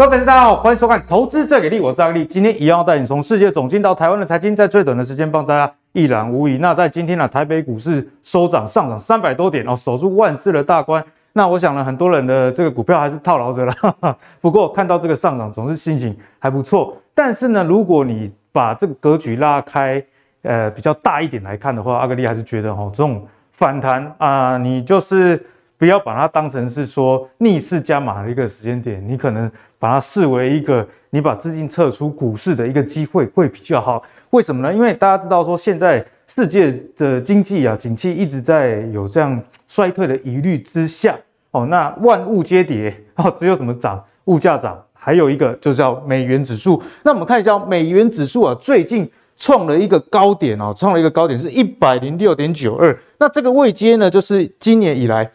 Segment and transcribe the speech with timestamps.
[0.00, 2.24] 各位粉丝，大家好，欢迎收看《投资最给力》，我是阿力。
[2.24, 6.56] 今天一样要带你从世界总经到台湾的财经，在最短的时间帮大家一览无遗。
[6.56, 11.04] 那在今天呢，台北股市收涨，上涨三百多点哦，守住万四的大关。
[11.34, 13.74] 那我想呢，很多人的这个股票还是套牢着了。
[14.40, 16.96] 不过看到这个上涨，总是心情还不错。
[17.14, 20.02] 但是呢，如果你把这个格局拉开，
[20.40, 23.22] 呃，比较大一点来看的话，阿格力还是觉得哈，这种
[23.52, 25.44] 反弹啊、你就是。
[25.80, 34.02] 不要把它当成是说逆势加码的一个时间点，你可能把它视为一个你把资金撤出股市的一个机会会比较好。
[34.28, 34.70] 为什么呢？
[34.74, 41.16] 因为大家知道说现在世界的经济啊，景气一直在有这样衰退的疑虑之下
[41.52, 44.04] 哦，那万物皆跌哦，只有什么涨？
[44.26, 44.78] 物价涨。
[44.92, 46.82] 还有一个就叫美元指数。
[47.04, 52.94] 那我们看一下美元指数啊，最近创了一个高点哦，创了一个高点是一百零六点九二。
[53.18, 55.30] 那这个位阶呢，就是今年以来。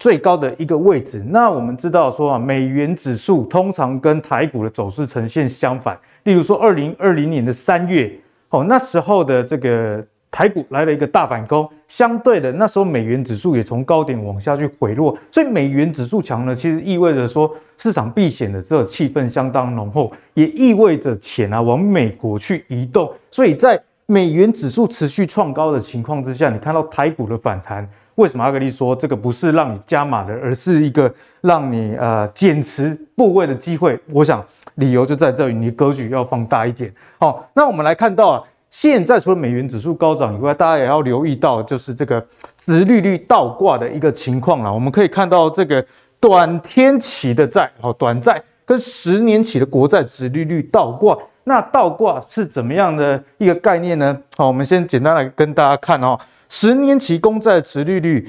[0.00, 5.96] 最高的一个位置，那我们知道说啊，美元指数通常跟台股的走势呈现相反。
[6.22, 8.10] 例如说，二零二零年的三月，
[8.48, 15.14] 哦，那时候的这个台股来了一个大反攻，相对的，那时候美元指数也从高点往下去回落。
[15.30, 23.12] 所以美元指数强呢，其实意味着说市场避险的这个气氛相当浓厚，也意味着钱啊往美国去移动。
[23.30, 27.86] 所以在美元指数持续创高的情况之下，你看到台股的反弹。
[28.20, 33.98] 为什么阿格力说这个不是让你加码的，而是一个让你呃减持部位的机会？
[34.12, 36.92] 我想理由就在这里，你格局要放大一点。
[37.18, 42.22] 好，那我们来看到啊，现在除了美元指数高涨以外，大家也要留意到就是这个
[42.58, 44.70] 殖利率倒挂的一个情况了。
[44.70, 45.82] 我们可以看到这个
[46.20, 51.16] 短天期的债，哦，短债跟十年期的国债殖利率倒挂，
[51.50, 54.16] 那倒挂是怎么样的一个概念呢？
[54.36, 56.16] 好，我们先简单来跟大家看哦。
[56.48, 58.24] 十年期公债殖利率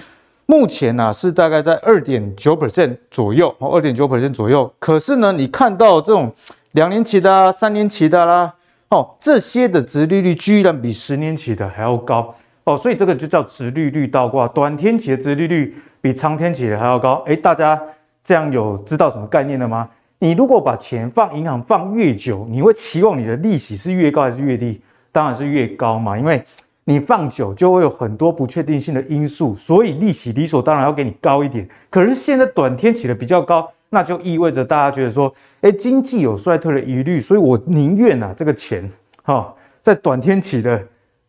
[0.48, 4.74] 目前呢、啊、是大概在二点九 percent 左右，哦，二点九 percent 左右。
[4.80, 6.34] 可是呢，你看到这种
[6.72, 8.52] 两年期的、啊、三年期的啦，
[8.90, 12.34] 哦，这些的殖利率居然比十年期的还要高
[12.64, 14.48] 哦，所以这个就叫殖利率倒挂。
[14.48, 17.22] 短天期的殖利率比长天期的还要高。
[17.28, 17.80] 诶，大家
[18.24, 19.88] 这样有知道什么概念了吗？
[20.22, 24.80] 你如果把钱放银行放越久，你会期望你的利息是越高还是越低？
[25.12, 26.42] 当然是越高嘛，因为。
[26.86, 31.66] 你放久就会有很多不确定性的因素，所以利息理所当然要给你高一点。
[31.92, 35.32] 可是现在短天期的比较高，那就意味着大家觉得说，
[35.62, 40.84] 哎，经济有衰退的疑虑，所以我宁愿啊这个钱哈、在短天期的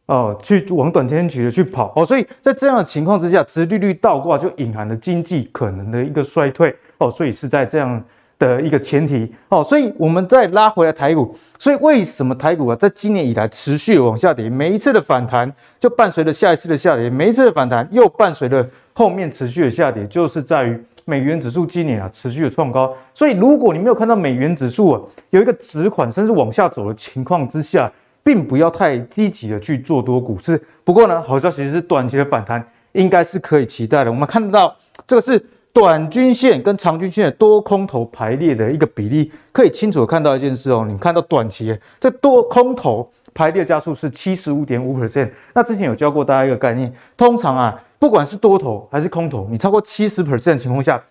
[0.06, 8.02] 哦去往短天期的去跑哦，所以在这样的情况之下，殖利率倒挂就隐含了经济可能的一个衰退哦，所以是在这样。
[8.42, 22.92] 的一个前提哦，所以我们再拉回来台股，所以为什么台股啊，在今年以来持续往下跌，每一次的反弹就伴随着下一次的下跌，每一次的反弹又伴随着后面持续的下跌，就是在于美元指数今年啊持续的创高。
[23.14, 25.00] 所以如果你没有看到美元指数啊
[25.31, 27.91] 有一个止缓甚至往下走的情况之下，
[28.25, 30.60] 并不要太积极的去做多股市。
[30.82, 34.10] 不过呢，好消息是短期的反弹应该是可以期待的。
[34.10, 34.76] 我们看到
[35.06, 35.41] 这个是。
[35.72, 40.84] 短均线跟长均线的多空头排列的一个比例，可以清楚的看到一件事哦。
[40.87, 45.31] 你看到短期这多空头排列加速是七十五点五 percent。
[45.55, 51.03] 那之前有教过大家一个概念，通常啊，不管是多头还是空头，你超过七十 percent 的情况下，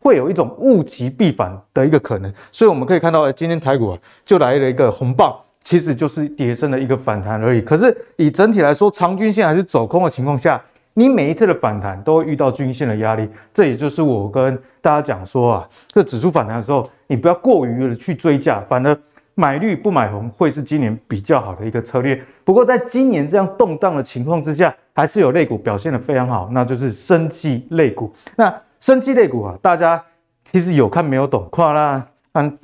[0.00, 2.30] 会有一种物极必反的一个可能。
[2.52, 7.62] 所以我们可以看到，今天台股啊就来了一个红棒，其实就是跌升的一个反弹而已。
[7.62, 10.62] 可是以整体来说，长均线还是走空的情况下。
[10.94, 18.96] 你每一次的反弹都会遇到均线的压力，这也就是我跟大家讲说啊，这指数反弹的时候，你不要过于的去追价，反而
[19.34, 22.20] 买绿不买红会是今年比较好的一个策略。
[22.44, 28.12] 不过在今年这样动荡的情况之下，还是有类股表现得非常好，那就是生技类股。
[28.36, 30.02] 那生技类股啊，大家
[30.44, 32.58] 其实有看没有懂，跨啦，很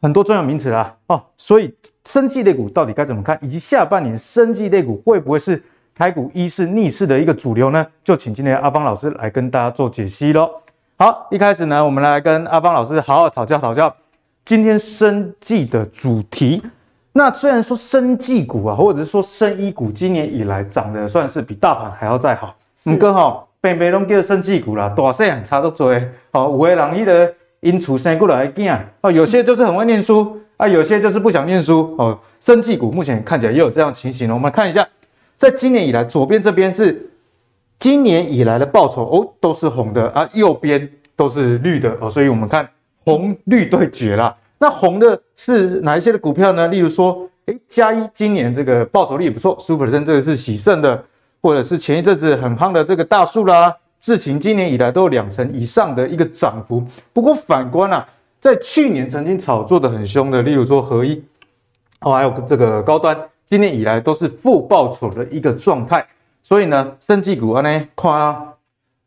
[0.00, 5.62] 很多专有名词啦哦，所以生技类股到底该怎么看，以及下半年生技类股会不会是？
[5.94, 10.50] 台股一是逆势的一个主流呢，就请今天阿方老师来跟大家做解析喽。
[10.96, 13.94] 好，一开始呢，我们来跟阿方老师好好讨教讨教
[14.44, 16.62] 今天生技的主题。
[17.12, 22.54] 那虽然说生技股啊，或者是说生医股，今年以来涨得算是比大盘还要再好。
[22.86, 25.94] 嗯，哥哈，北北拢叫生技股啦，大细差都多。
[26.30, 32.18] 好，有的人伊的因出生过来的囝，哦，有些就是很会念书啊，有些就是不想念书哦。
[32.40, 34.88] 生技股目前看起来也有这样的情形，我们看一下。
[35.36, 37.10] 在今年以来，左边这边是
[37.78, 42.68] 今年以来的报酬哦，都是红的啊，右边都是绿的哦，所以我们看
[43.04, 44.36] 红绿对决啦。
[44.58, 46.68] 那红的是哪一些的股票呢？
[46.68, 51.04] 例如说，诶，嘉一今年这个报酬率也不错，十五%，这个是喜胜的，
[51.40, 56.80] 或者是前一阵子很夯的这个大树啦，智勤今年以来都有两成以上的一个涨幅。
[57.12, 58.06] 不过反观啊，
[58.38, 61.20] 在去年曾经炒作的很凶的，例如说合一
[62.02, 66.06] 哦，还有这个高端，今年以来都是负报酬的一个状态。
[66.44, 68.10] 所以呢，生技股安尼看，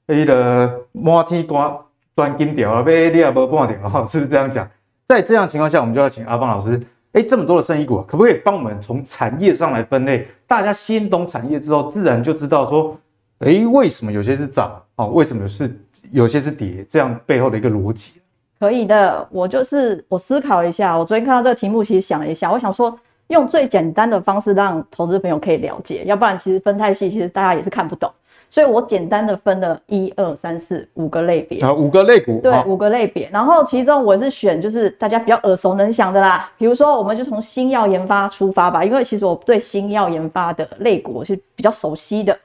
[0.07, 1.77] 迄个满天光
[2.15, 4.65] 断金条啊，买你也无半条哈， 是不是这样讲？
[5.05, 10.25] 在这样情况下，我们就要请阿方老师，哎，这么多的生医股，可不可以帮我们从产业上来分类？
[10.47, 12.97] 大家先懂产业之后，自然就知道说，
[13.39, 15.77] 哎，为什么有些是涨哦，为什么是
[16.11, 16.85] 有些是跌？
[16.87, 18.13] 这样背后的一个逻辑。
[18.57, 22.97] 可以的，我就是我思考一下，我昨天看到这个题目，其实想了一下，我想说。
[23.27, 28.11] 用最简单的方式让投资朋友可以了解，要不然其实分太细，其实大家也是看不懂。
[28.47, 33.27] 所以我简单的分了一二三四五个类别，啊，五个类股，对，五个类别。
[33.33, 42.37] 然后其中我是选就是大家比较耳熟能详的啦，比如说我们就从新药研发出发吧，因为其实我对新药研发的类股我是比较熟悉的。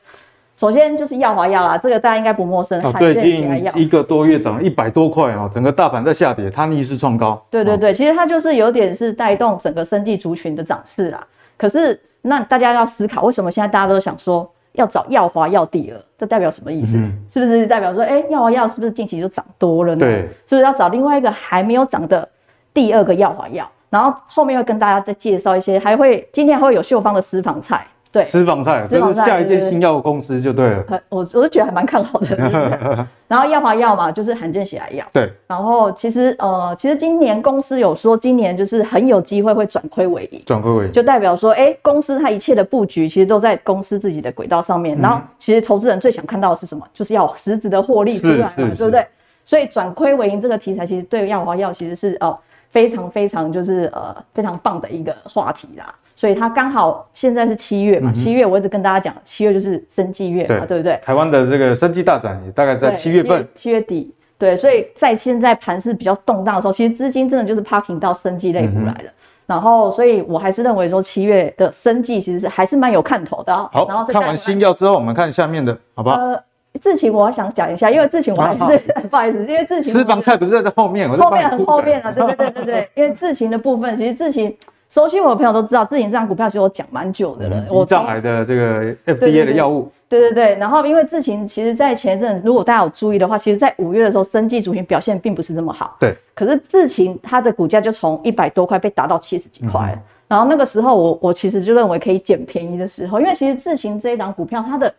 [0.61, 2.79] 首先就是药华药啦，这个大家应该不陌生。
[2.85, 7.43] 哦，最近一个多月涨了一百多块哦，整个大盘在下跌，它逆势创高。
[7.49, 11.27] 对对对，其实它就是有点是带动整个生技族群的涨势啦。
[11.57, 15.99] 可是那大家要思考，为什么现在大家都想说要找药华药第二？
[16.19, 16.99] 这代表什么意思？
[16.99, 20.01] 嗯、是不是代表说，哎，药华药是不是近期就涨多了呢？
[20.01, 22.29] 对，是不是要找另外一个还没有涨的
[22.75, 23.67] 第二个药华药？
[23.89, 27.87] 然后后面会跟大家再介绍一些，还会今天还会有秀芳的私房菜。
[28.13, 30.85] 对，私房菜就是下一届新药公司就对了。
[31.09, 32.37] 我我是觉得还蛮看好的。
[33.29, 35.07] 然后药华药嘛，就是罕见血癌药。
[35.13, 35.33] 对。
[35.47, 40.41] 然后其实呃，其实今年公司有说，今年就是很有机会会转亏为盈。
[40.45, 44.99] 转亏为盈，就代表说，哎，公司它一切的布局其实都在公司自己的轨道上面。
[44.99, 46.85] 嗯、然后其实投资人最想看到的是什么？
[46.93, 49.07] 就是要实质的获利出来嘛，对不对？
[49.47, 52.39] 所以转亏为盈这个题材，其实对药华药其实是哦、呃、
[52.71, 55.95] 非常非常就是呃非常棒的一个话题啦。
[56.21, 61.01] 所以它刚好现在是七月嘛，七、嗯、月我一直跟大家讲，七月就是生技月嘛，对，对不对？
[61.03, 64.15] 台湾的这个生技大展也大概在七月份，七月底。
[64.37, 69.05] 对，所以在现在盘势比较动荡的时候，其实资金真的就是 parking 到生技类股来了。
[69.05, 69.13] 嗯、
[69.47, 73.55] 然后，所以我还是认为说七月的生计其实是还是蛮有看头的。
[73.73, 76.17] 好，然后看完新药之后，我们看下面的，好不好？
[76.17, 76.39] 呃，
[76.83, 78.63] 智勤我想讲一下，因为智勤我还是、
[78.93, 84.55] 啊、 不好意思，因为智勤私房菜不是在这后面，后面很后面啊，对对对对对，因为智勤的部分其实智勤。
[84.91, 87.65] 熟悉我的朋友都知道，智勤这张股票其实我讲蛮久的了。
[87.71, 90.57] 我上来的这个 FDA 的药物，对对对。
[90.57, 95.95] 然后因为智勤其实在前一阵，如果大家有注意的话，其实在五月的时候，生技族群表现并不是这么好。
[96.01, 96.17] 对。
[96.35, 104.93] 可是智勤它的股价就从一百多块被打到七十几块，嗯、然后那个时候我我其实就认为可以捡便宜的时候，因为其实智勤这一档股票它的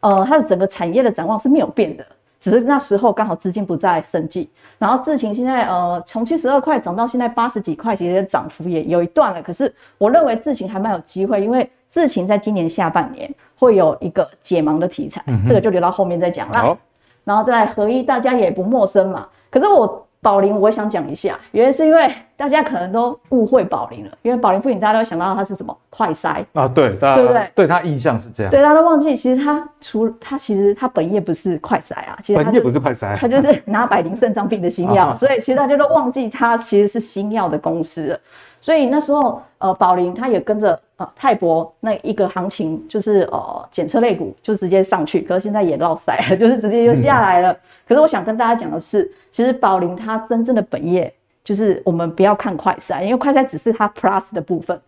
[0.00, 2.06] 呃它的整个产业的展望是没有变的。
[2.44, 9.42] 只是那时候刚好资金不在生计，然后智勤现在呃从七十二块涨到现在八十几块，其实涨幅也有一段了。
[9.42, 16.60] 可是我认为智勤还蛮有机会，因为智勤在今年下半年会有一个解盲的题材，这个就留到后面再讲啦。
[16.60, 16.78] 好
[17.24, 19.26] 然后再来合一，大家也不陌生嘛。
[19.50, 20.03] 可是我。
[20.24, 27.50] 宝林，我想讲一下，原因是因为大家可能都误会宝林了，因为宝林不仅大家都会想到它是什么快筛啊，对，大家对不对？
[27.54, 38.18] 对它印象是这样，对，大家都忘记，其实他除他其实他本业不是快筛啊，其实它、就是、本业不是快筛，他就是拿百灵肾脏病的新药，所以其实大家都忘记他其实是新药的公司了。
[38.62, 47.52] 所以那时候，呃，宝林他也跟着呃泰博那一个行情，就是呃检测类股就直接上去，可是现在也落赛了， 就是直接就下来了。
[47.52, 47.56] 嗯、
[47.88, 54.80] 可是我想跟大家讲的是，其实宝林它真正的本业就是我们不要看快筛，因为快筛只是它 plus 的部分。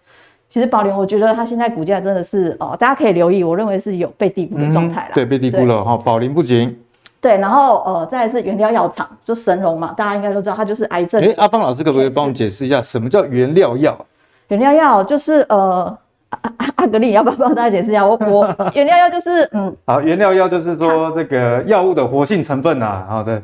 [0.49, 5.11] 其实宝林，我觉得它现在股价真的是哦、呃，大家可以留意，我认为是有被低估的状态了。
[5.12, 6.78] 对，被低估了哈，宝林不仅。
[7.21, 11.21] 对，然后呃，再来是原料药厂，就神农嘛，大家应该都知道，它就是癌症。
[11.21, 14.07] 哎，阿方老师可不可以帮我们解释一下，什么叫原料药？
[14.49, 15.97] 原料药就是呃，
[16.31, 18.07] 阿 阿格力，要不要帮大家解释一下？
[18.07, 23.43] 我我 原料药就是嗯，好，原料药就是说这个药物的活性成分啊，好的。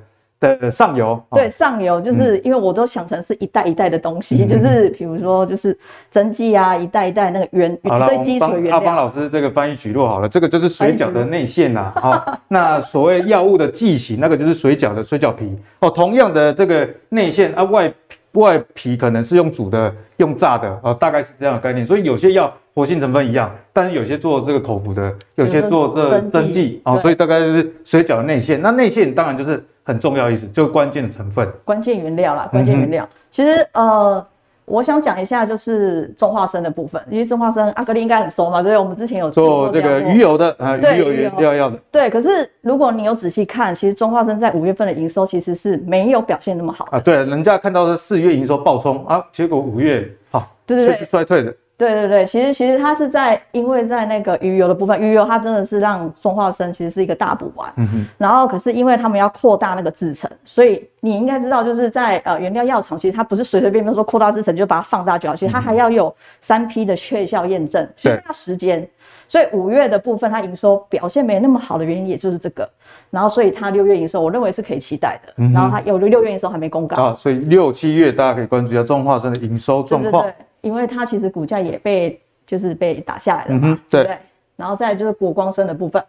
[0.59, 5.79] 的上游，对，上游就是因为我都想成是一袋一袋的东西，就是比如说就是
[6.11, 7.69] 针剂啊，一袋一袋那个原
[8.09, 8.77] 最基础的原料。
[8.77, 15.89] 阿方老师这个翻译举落好了，这个就是水饺的内馅呐，好， 那所谓药物的剂型，那个就是水饺的水饺皮哦。
[15.89, 17.95] 同样的这个内馅啊，外
[18.33, 21.85] 外皮可能是用煮的，用炸的啊，大概是这样的概念。
[21.85, 28.61] 所以有些药活性成分一样，但是有些做这个口服的，有些做这针剂啊，所以大概就是水饺的内馅。
[28.63, 29.63] 那内馅当然就是。
[29.85, 33.03] 很重要意思，就关键的成分，关键原料啦，关键原料。
[33.03, 34.25] 嗯、其实呃，
[34.65, 41.79] 我想讲一下就是中化生的部分，因为中化生阿格力应该很熟嘛，对，我们之前有做这个鱼油的啊，鱼油原料要的。
[41.91, 47.01] 对，可是如果你有仔细看，其实中化生在五月份的营收其实是没有表现那么好啊。
[47.01, 51.55] 对，人家看到是四月营收暴冲啊，结果五月好，对对对，是衰退的。
[51.83, 57.73] 对对对，其实其实它是在，因为在那个鱼油的部分，鱼油它真的是让中化生其实是一个大补丸。
[57.77, 58.07] 嗯哼。
[58.17, 68.89] 然后可是因为他们要扩大那个制程，所以你应该知道，就是在呃原料药厂，其实它不是随随便便说扩大制程就把它放大就好，其实它还要有三批的确效验证，需要时间。
[69.27, 72.69] 所以五月的部分它营收表现没那么好的原因，也就是这个。
[73.11, 75.33] 然后所以它六月营收，我认为是可以期待的。
[75.39, 80.23] 嗯、然后它有六月营收还没公告啊，所以六七月大家可以关注一下中化生的营收状况。
[80.25, 84.19] 对对对因为它其实股价也被就是被打下来了嘛，嗯、对，对不对？
[84.57, 86.03] 然后再就是国光生的部分，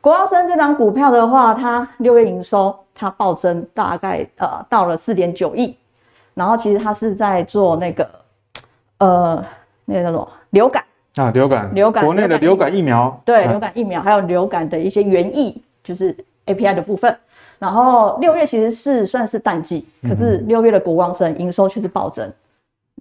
[0.00, 5.76] 国光生这张股票的话，它六月营收它暴增大概呃到了四点九亿，
[6.34, 8.08] 然后其实它是在做那个
[8.98, 9.44] 呃
[9.84, 10.84] 那个叫做流感。
[11.16, 11.74] 啊流感。
[11.74, 13.20] 流感国内的流感疫苗。
[13.24, 16.14] 对流感疫苗还有流感的一些原液就是
[16.46, 17.16] API 的部分，
[17.58, 22.30] 然后六月其实是算是淡季，可是六月的国光生营收却是暴增。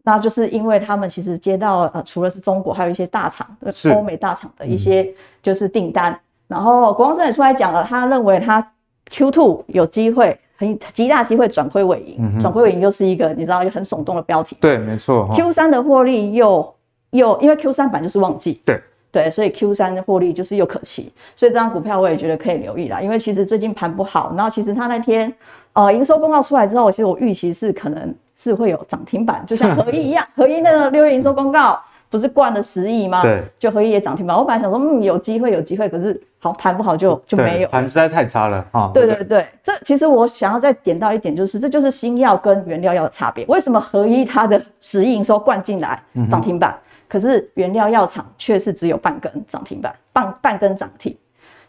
[0.06, 3.48] 那就是因为他们其实接到呃，除了是中国，还有一些大厂，
[3.96, 5.10] 欧美大厂的一些
[5.42, 6.12] 就是订单。
[6.12, 6.20] 嗯、
[6.50, 8.72] 然后国光生也出来讲了，他认为他
[9.10, 12.38] Q2 有机会，很极大机会转亏为盈。
[12.42, 14.58] 转亏、为盈又是一个你知道就很耸动的标题。
[14.60, 15.30] 对，没错。
[15.34, 16.76] Q 三的获利又
[17.12, 18.60] 又因为 Q 三版就是旺季。
[18.66, 21.14] 对对，所以 Q 三的获利就是又可期。
[21.38, 25.34] 所以这张股票我也觉得可以留意啦，因为其实最近盘不好，然后其实他那天
[25.72, 28.14] 呃营收公告出来之后，其实我预期是可能。
[28.36, 33.22] 是会有涨停板，就像 合一一样，合一那个六月营收公告不是灌了十亿吗？
[33.22, 34.38] 对，就合一也涨停板。
[34.38, 38.92] 我本来想说，嗯，有机会，有机会，可是好盘不好就就没有，盘实在太差了啊。
[38.94, 43.46] 对对对，这其实我想要再点到一点，就是这就是新药跟原料药的差别。
[43.46, 46.00] 为什么合一它的十亿营收灌进来
[46.30, 51.16] 涨停板，嗯、可是原料药厂却是只有半根涨停板，半半根涨停？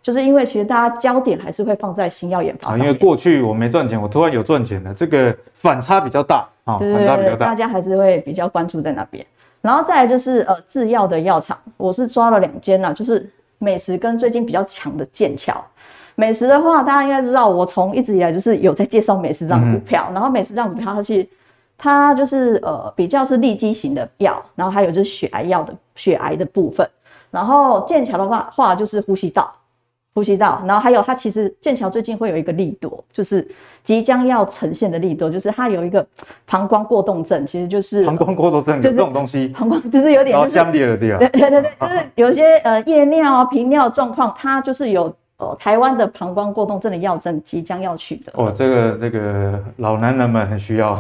[0.05, 2.73] 就是因为其实大家焦点还是会放在新药研发。
[2.73, 9.25] 啊，因为过去我没赚钱，我突然有赚钱了，这个反差比较大啊，反差比较大，大家还是会比较关注在那边。
[9.63, 15.57] 然后再来就是呃制药的药厂，我是抓了两间呐，就是美食跟最近比较强的剑桥。
[16.17, 21.27] 美食的话，大家应该知道，我从一直以来就是有在介绍美时这张股票，嗯、然后美时这张股票它其实
[21.79, 26.87] 它就是呃比较是利基型的药，然后还有就是血癌药的血癌的部分，
[27.31, 29.51] 然后剑桥的话话就是呼吸道。
[30.15, 33.47] 呼吸道，然后还有它其实剑桥最近会有一个利多，就是
[33.83, 36.07] 即将要呈现的利多，就是它有一个
[36.47, 48.33] 膀胱过动症，其实就是膀胱过动症，就是这种东西，膀胱就是有点、就是，相裂的地方，对对对对， 就是有一些呃夜尿啊、频尿状况，它就是有呃台湾的膀胱过动症的药证即将要取得。
[48.35, 50.93] 哦，这个这个老男人们很需要，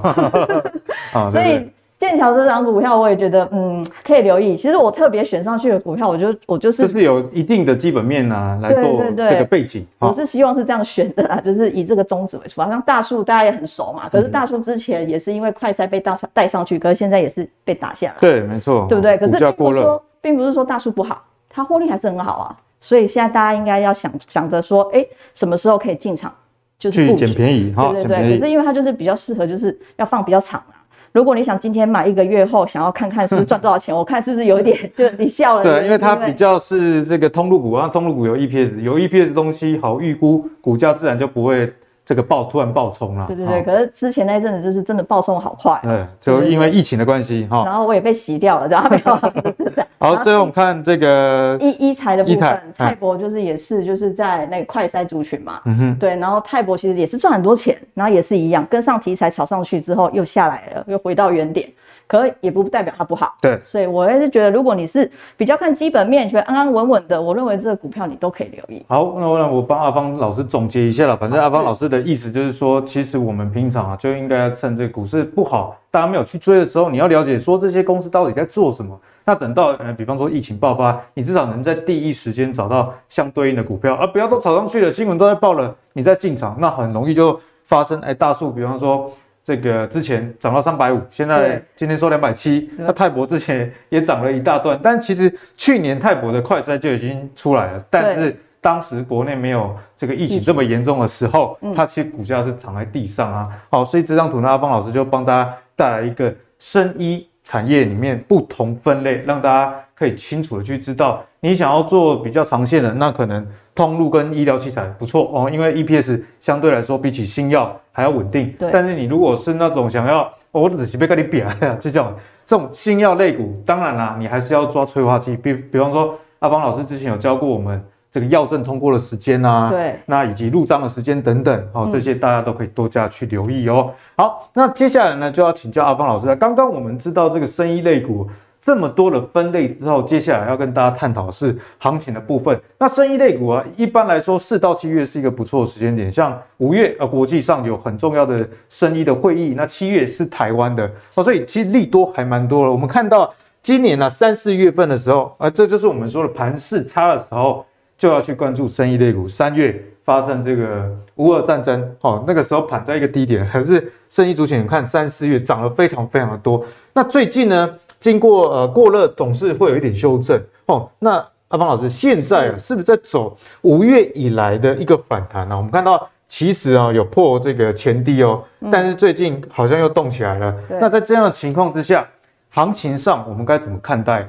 [1.15, 1.65] 哦、所以。
[2.05, 4.57] 剑桥这张股票，我也觉得，嗯，可以留意。
[4.57, 9.87] 其实我特别选上去的股票，我就我就是就是有一定的基本面啊，来做这个背景。
[9.99, 12.69] 我是希望是这样选的啦， 就是以这个宗旨为出发。
[12.69, 18.15] 像大树大家也很熟嘛，可是大树之前也是因为快筛被大带上去，可是现在也是被打下来。
[18.19, 19.17] 对，没错，对不对？
[19.17, 22.57] 可是并不是说，并不是说大树不好，它获利还是很好啊。
[22.81, 26.31] 所以现在大家应该要想想着说，哎，什么时候可以进场，
[26.79, 27.91] 就是去捡便宜哈。
[27.93, 30.84] 对对对，可是因为它就是比较适合，就是要放比较长啊。
[31.15, 35.63] 如果你想今天买一个月后想要看看是不是赚多少钱， 我看是不是有一点 就你笑了。
[35.63, 41.73] 对，因为它比较是这个通路股啊，通路股有 EPS，有 EPS 的东西好预估，股价自然就不会。
[42.05, 47.63] 这个爆突然爆冲了，对对对，可是之前那一阵子就是真的爆冲好快，对，就因为疫情的关系哈。
[47.65, 49.19] 然后我也被洗掉了，然后没有。
[49.99, 61.67] 好，最后我们看这个医医材的部分，泰博就是也是就是在那个快筛族群嘛，嗯哼，对，然后泰博其实也是赚很多钱，然后也是一样，跟上题材炒上去之后又下来了，又回到原点。
[62.15, 68.85] 可也不代表它不好，对，所以我还是觉得，如果你是比较看基本面，觉得安安稳稳的，我认为这个股票你都可以留意。
[68.87, 71.17] 好，那我让我帮阿芳老师总结一下了。
[71.17, 78.97] 反正阿芳老师的意思就是说，其实我们平常啊，就应该要趁这个股市不好，大家没有去追的时候，你要了解说这些公司到底在做什么。
[79.25, 89.11] 那等到呃，比方说疫情爆发，你至少能在第一时间找到相对应的股票，而不要都炒上去了，新闻都在报了，你再进场，那很容易就发生哎大树，比方说。
[89.45, 92.71] 这个之前涨到三百五，现在今天收两百七。
[92.79, 103.49] 那泰博之前也涨了一大段，但其实去年泰博的快衰就已经出来了，但是当时国内没有这个疫情这么严重的时候，它其实股价是躺在地上啊。
[103.71, 118.53] 好，所以这张图呢，阿邦老师就帮大家带来一个生医产业里面不同分类，让大家可以清楚的去知道，你想要做比较长线的，那可能通路跟医疗器材不错哦，因为 EPS 相对来说比起新药还要稳定。
[118.59, 118.71] 对。
[118.73, 122.13] 但是你如果是那种想要，我只是被跟你比啊，就 这种
[122.47, 127.85] 这种新药类股，当然啦，你还是要抓催化剂，比比方说阿邦老师之前有教过我们。
[128.15, 133.91] 这个药证通过的时间啊，对，那以及入账的时间等等，哦，这些大家都可以多加去留意哦。
[134.17, 136.37] 好，那接下来呢，就要请教阿芳老师了。
[136.37, 138.25] 刚刚我们知道这个生医类股
[138.61, 142.57] 这么多的分类之后，接下来要跟大家探讨的是行情的部分。
[142.79, 146.13] 那生医类股啊，一般来说四到七月是一个不错的时间点。
[146.13, 152.71] 像五月啊，国际上有很重要的生意的会议，那七月是台湾的哦，所以其实利多还蛮多了。
[152.71, 157.67] 我们看到今年呢、啊、三四月份的时候啊，这就是我们说的盘势差的时候，
[158.05, 159.27] 就要去关注生意类股。
[159.27, 166.63] 三月发生这个乌俄战争，哦，那个时候盘在一个低点，可是生意族群你看三四月涨了非常非常的多。
[166.93, 167.75] 那最近呢？
[167.99, 170.87] 经过呃过热，总是会有一点修正哦。
[170.99, 171.13] 那
[171.49, 175.57] 阿方老师现在啊，是不是在走五月以来的一个反弹呢、啊？
[175.57, 180.55] 我们看到其实啊有破这个前低哦，但是最近好像又动起来了。
[180.69, 182.07] 嗯、那在这样的情况之下，
[182.51, 184.29] 行情上我们该怎么看待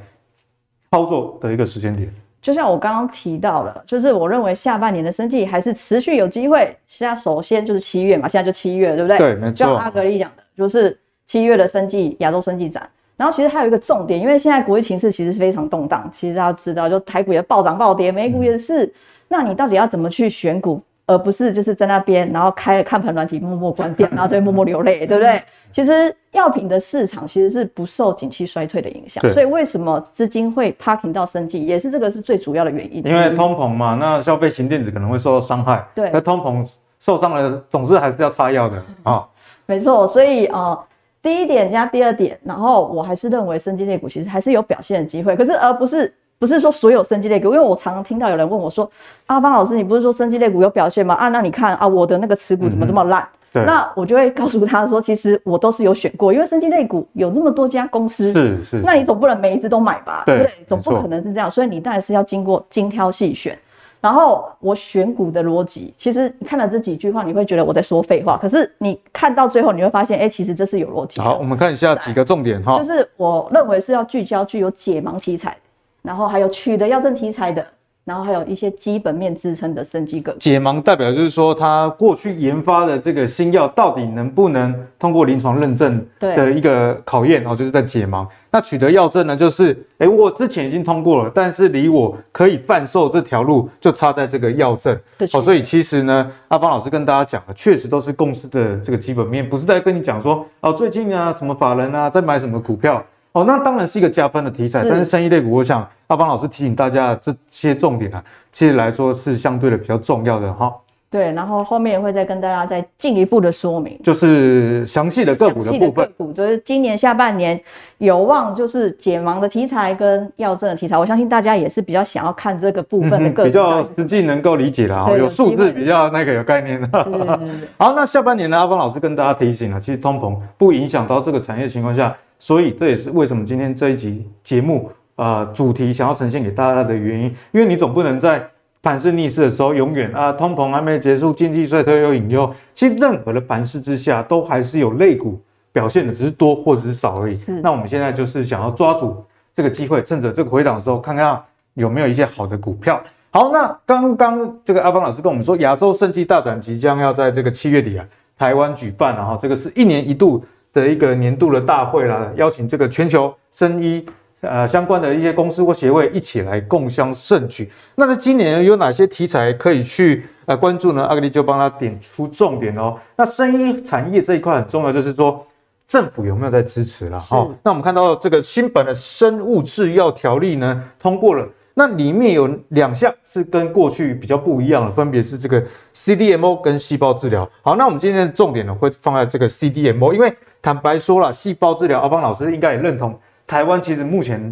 [0.89, 2.09] 操作的一个时间点？
[2.45, 6.77] 就像我刚刚提到的，就是我认为下半年的生计还是持续有机会。
[6.85, 9.17] 现在首先就是七月嘛，现在就七月，对不对？
[9.17, 9.51] 对，没错。
[9.53, 12.87] 就像阿格力讲的，就是七月的生计亚洲生计展。
[13.17, 18.93] 然后其实还有一个重点，因为现在国际形势其实是非常动荡，其实大家知道，就台股也暴涨暴跌，美股也是。
[19.27, 25.41] 那你到底要怎么去选股，而不是就是在那边，然后开了看盘软体默默关掉， 然后再默默流泪，对不对？
[25.71, 33.05] 其实药品的市场其实是不受景气衰退的影响，所以为什么资金会 parking 到生技，也是这个是最主要的原因。
[33.05, 35.85] 因为通膨嘛，那消费型电子可能会受到伤害。
[35.93, 36.65] 对，那通膨
[36.99, 39.13] 受伤了，总是还是要擦药的啊。
[39.13, 39.27] 哦、
[39.65, 40.77] 没错，所以呃。
[41.21, 48.89] 第一点加第二点，然后我还是认为生技类股其实还是有表现的机会，可是而不是不是说所有生机类股，因为我常常听到有人问我说，
[49.27, 51.15] 阿方老师，你不是说生机类股有表现吗？
[51.15, 53.27] 啊，那你看啊，我的那个持股怎么这么烂？
[53.53, 60.23] 那我就会告诉他说，其实我都是有选过，因为生技类股有这么多家公司，是是，是，那你总不能每一只都买吧？
[60.25, 63.57] 对，对，总不可能是这样，所以你当然是要经过精挑细选。
[64.01, 68.37] 然后我选股的逻辑，其实你看了这几句话，你会觉得我在说废话。
[68.37, 71.21] 可是你看到最后，你会发现，哎，其实这是有逻辑。
[71.21, 72.77] 好，我们看一下几个重点哈。
[72.77, 75.57] 就是我认为是要聚焦具有解盲题材，
[76.05, 77.65] 然后还有取得药证题材的。
[78.05, 88.23] 然后还有一些基本面支撑的生机个解盲代表就是说，他过去研发的这个新药到底能不能通过临床认证的一个考验，然后、哦、就是在解盲。
[88.51, 94.95] 那取得药证呢，就是哎，我之前已经通过了，但是离我可以贩售这条路就差在这个药证。
[95.31, 103.03] 好哦，所以其实呢，阿方老师跟大家讲的，确实都是公司的这个基本面，不是在跟你讲说哦，最近啊，什么法人啊，在买什么股票。
[103.35, 110.73] 哦，那当然是一个加分的题材，是但是生意类股，我想阿邦老师提醒大家这些重点啊，其实来说是相对的比较重要的哈。
[111.11, 116.05] 对，然后后面也会再跟大家再进一步的说明，就是详细的个股的部分。
[116.05, 117.59] 个股就是今年下半年
[117.97, 126.87] 有望就是解盲的题材跟药证的题材，我相信大家也是比较想要看这个部分的个股，比较实际能够理解的啊，有数字比较那个有概念的。
[126.87, 132.15] 对对对对 好，那下半年呢，阿方老师跟大家提醒了，其实通膨不影响到这个产业情况下。
[132.37, 138.45] 所以这也是为什么今天这一集节目啊、呃、主题想要呈现给大家的原因，因为你总不能在
[138.81, 142.53] 盘势逆势的时候永远啊通膨还没结束，经济衰退又隐忧。
[142.73, 147.35] 其实任何的盘势之下，都还是有类股表现的，只是多或者是少而已。
[147.35, 151.41] 是那我们现在就是想要抓住这个机会，趁着这个回档的时候，看看
[151.73, 153.01] 有没有一些好的股票。
[153.31, 158.05] 好，那刚刚这个阿芳老师跟我们说，亚洲盛技大展即将要在这个七月底啊
[158.37, 160.43] 台湾举办，然后这个是一年一度。
[160.75, 164.05] 的一个年度的大会啦，邀请这个全球生医
[164.41, 167.71] 呃相关的一些公司或协会一起来共襄盛举。
[167.95, 171.05] 那在今年有哪些题材可以去呃关注呢？
[171.05, 172.97] 阿格力就帮他点出重点哦。
[173.15, 175.47] 那生医产业这一块很重要，就是说
[175.87, 177.17] 政府有没有在支持了？
[177.17, 181.47] 哈、哦，那我们看到这个新版的生物制药条例呢通过了。
[181.77, 185.61] 那里面有两项是跟过去比较不一样的，分别是这个
[185.93, 187.49] CDMO 跟细胞治疗。
[187.61, 190.33] 好，那我们今天的重点呢会放在这个 CDMO，因为
[190.65, 194.51] 坦白说了，细胞治疗，阿方老师应该也认同，台湾其实目前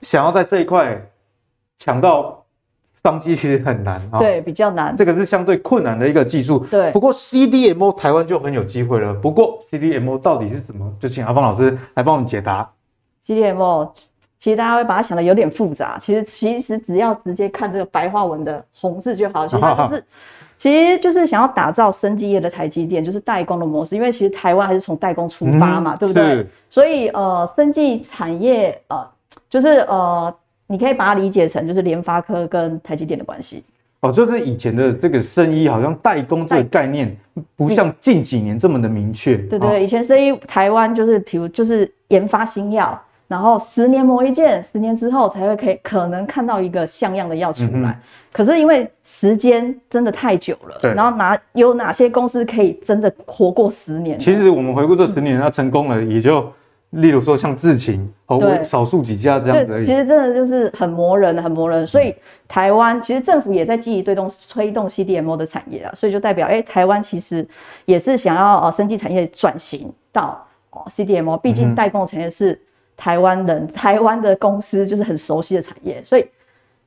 [0.00, 0.98] 想要在这一块
[1.78, 2.42] 抢到
[3.02, 6.60] 商机其实很难啊，对，比较难，这个是相对困难的一个技术。
[6.70, 9.12] 对，不过 CDMO 台湾就很有机会了。
[9.12, 10.90] 不过 CDMO 到底是什么？
[10.98, 12.66] 就请阿方老师来帮我们解答。
[13.26, 13.90] CDMO。
[14.38, 19.46] 其实大家会把它想的有点复杂，其实其实只要直接看这个白话文的红字就好。
[19.46, 20.04] 其实它 就是，
[20.60, 23.96] 其实就是想要打造生技业的台积电，就是代工的模式。
[23.96, 26.46] 因为其实台湾还是从代工出发嘛，嗯、对不对？
[26.68, 29.02] 所以呃，生技产业呃，
[29.48, 30.32] 就是呃，
[30.66, 33.64] 你可以把它理解成就是联发科跟台积电的关系。
[34.00, 37.16] 哦，就是以前的这个生医好像代工这个概念，
[37.56, 39.38] 不像近几年这么的明确。
[39.38, 43.00] 对，对对，以前生医台湾就是比如就是研发新药。
[43.30, 47.90] 然后十年磨一剑，十年之后才会可以可能看到一个像样的药出来。
[47.90, 47.96] 嗯、
[48.32, 54.18] 可是因为时间真的太久了，对然后哪有哪些公司可以真的活过十年？
[54.18, 56.44] 其实我们回顾这十年，它成功了也就
[56.90, 59.86] 例如说像智勤哦，对少数几家这样子而已。
[59.86, 61.86] 其实真的就是很磨人，很磨人。
[61.86, 62.12] 所以
[62.48, 67.46] 台湾其实政府也在积极推动推动 CDMO 的产业啊，所以就代表，哎、欸，台湾其实
[67.84, 72.60] 也是想要呃生技产业转型到哦 CDMO，毕竟代工产业是
[73.00, 76.26] 台湾人、嗯、 台湾的公司就是很熟悉的产业，所以。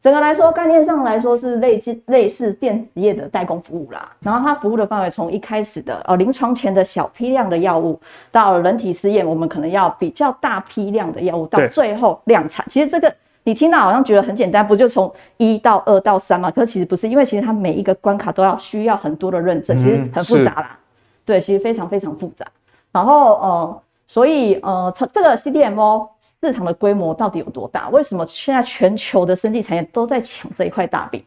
[0.03, 4.11] 整个来说，概念上来说是类似类似电子业的代工服务啦。
[4.19, 7.97] 然后它服务的范围从一开始的呃临床前的小批量的药物，
[8.29, 12.65] 到人体试验，我们可能要比较大批量的药物，到最后量产。
[12.69, 16.51] 其实这个你听到好像觉得很简单，不就从一到二到三嘛？
[16.51, 20.77] 可是其实不是，因为其实它每一个关卡都要需要很多的认证，其实很复杂啦。
[21.23, 22.45] 对，其实非常非常复杂。
[22.91, 23.81] 然后呃。
[24.13, 26.07] 所以，呃，这个 CDMO
[26.39, 27.89] 市场的规模到底有多大？
[27.89, 31.23] 为什么现在全球的生技产业都在抢这一块大饼？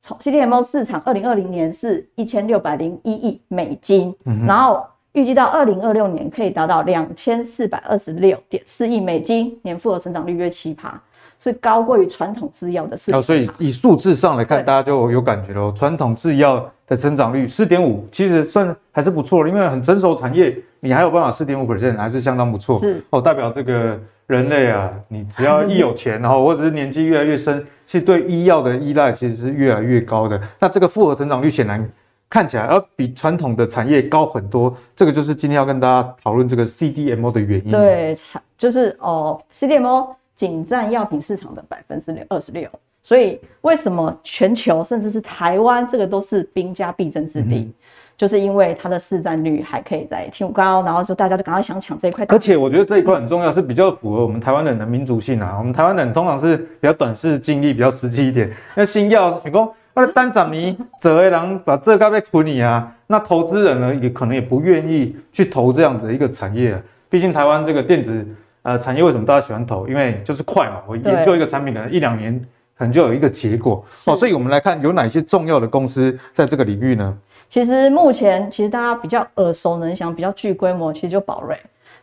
[0.00, 11.02] 从 CDMO 市场，二零二零年是一千六百零一亿美金，嗯、然后预计到二零二六年可以达到两千四百二十六点四亿美金，年复合成长率约七趴。
[11.44, 15.70] 是高过于传统制药的市场，所以以数字上来看，大家就有感觉了。
[15.72, 22.78] 传统制药的成长率四点五，其实算还是不错的，因为很成熟产业，你还有办法四点五 percent，还是相当不错。
[22.78, 30.40] 是哦，代表这个人类啊，你只要 一有钱，然后或者是年纪越来越深，其实对医药的依赖其实是越来越高的。
[30.58, 31.86] 那这个复合成长率显然
[32.30, 34.74] 看起来要比传统的产业高很多。
[34.96, 37.70] 这个就是今天要跟大家讨论这个 CDMO 的原因。
[37.70, 38.16] 对，
[38.56, 40.14] 就是哦，CDMO。
[40.36, 42.68] 仅占药品市场的百分之二十六，
[43.02, 47.56] 所以为什么全球甚至是台湾这个都是兵家必争之地？
[47.56, 47.72] 嗯、
[48.16, 52.26] 就是因为它的市占率还可以再提高，然后就大家就赶快想抢这一块。
[52.28, 55.54] 而且我觉得这一块很重要，是比较符合我们台湾人的民族性啊。
[55.56, 58.50] 我们台湾人通常是比较短视、精力比较实际一点。
[58.74, 62.92] 那新药，你说那单掌你折一郎把这个被亏你啊？
[63.06, 66.76] 那投资人呢，也可能也不愿意去投这样子的一个产业。
[67.08, 68.26] 毕竟台湾这个电子。
[68.64, 69.86] 呃，产业为什么大家喜欢投？
[69.86, 72.40] 因为就是快嘛，我研究一个产品，可能一两年
[72.78, 74.16] 可能就有一个结果哦。
[74.16, 77.14] 所以我们来看有哪些重要的公司在这个领域呢？
[77.50, 81.54] 其实目前其实大家比较耳熟能详、比较具规模，其实就宝瑞。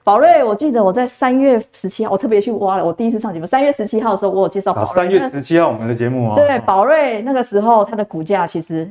[0.04, 2.86] 宝瑞，我记得我在三月十七号，我特别去挖了。
[2.86, 4.93] 我第一次上节目，三月十七号的时候，我有介绍宝瑞。
[4.93, 6.36] 三月十七号我们的节目啊。
[6.36, 8.88] 对，宝瑞那个时候它的股价其实。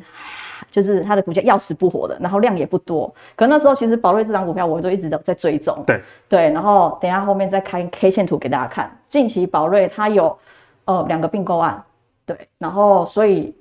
[0.71, 3.13] 就是它的股价要死不活的，然后量也不多。
[3.37, 5.83] 可那时候其实宝瑞这张股票我都一直都在追踪。
[5.87, 8.91] 对对，然后等一下后面再开 K 线图给大家看。
[9.09, 10.39] 近期宝瑞它有
[10.85, 11.83] 呃两个并购案，
[12.25, 13.55] 对，然后所以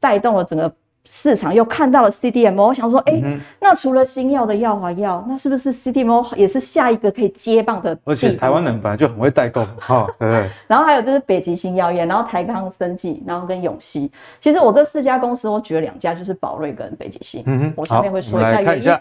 [0.00, 0.72] 带动了整个。
[1.06, 3.22] 市场又看到了 CDMO，我想说，哎、
[3.60, 7.96] 那除了新药的药华药，那是不是 CDMO 也是下一个可以接棒的？
[8.04, 10.50] 而且台湾人本来就很会代购， 哈，对？
[10.66, 14.10] 然后还有就是北极星药业，然后台康生技，然后跟永熙。
[14.40, 17.42] 其实我这四家公司，我举了两家，就是宝瑞跟北极星。
[17.46, 18.98] 嗯哼，我下面会说一下原因。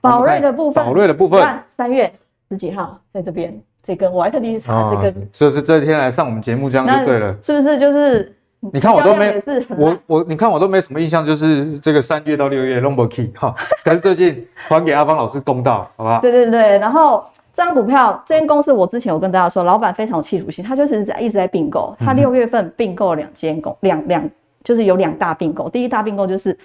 [0.00, 2.10] 宝瑞的部分，宝瑞的部分，三月
[2.48, 7.78] 十几号在这边，这根我还特地去查这根，就是这天来上我们节目这样就对了，是不是？
[7.78, 8.36] 就是。
[8.72, 9.42] 你看我都没，
[9.78, 16.20] 我我你看我都没什么印象，就是这个三月到六月 number key 哈，可是最近还给阿方老师公道，好吧？
[16.20, 24.28] 对对对，然后这张股票，这间公司我之前有跟大家说，老板非常有企图心，他就是在一直在并购，他六月份并购了两间公两两，
[24.62, 26.56] 就是有两大并购，第一大并购就是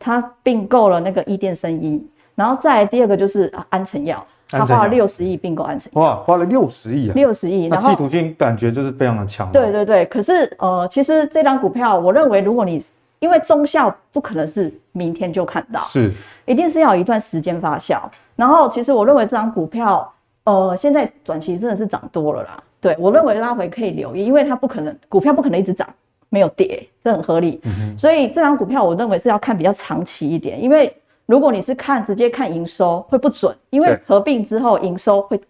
[0.00, 4.26] 他并购了那个伊甸生医，然后再来第二个就是安诚药。
[4.58, 7.12] 他花了六十亿并购安诚，哇，花了六十亿啊！
[7.14, 9.50] 六十亿，那企图心感觉就是非常的强。
[9.52, 12.82] 对对对，可是呃，其实这张股票，我认为如果你
[13.18, 16.12] 因为中效不可能是明天就看到，是，
[16.46, 17.98] 一定是要有一段时间发酵。
[18.36, 20.12] 然后，其实我认为这张股票，
[20.44, 22.62] 呃，现在短期真的是涨多了啦。
[22.80, 25.88] 对，我认为拉回可以留意，因为它不可能股票不可能一直涨，
[26.28, 27.60] 没有跌，这很合理。
[27.64, 27.98] 嗯哼。
[27.98, 30.94] 所以这张股票我认为是要看比较长期一点，因为。
[31.26, 35.40] 如果你是看直接看营收会不准，因为合并之后营收会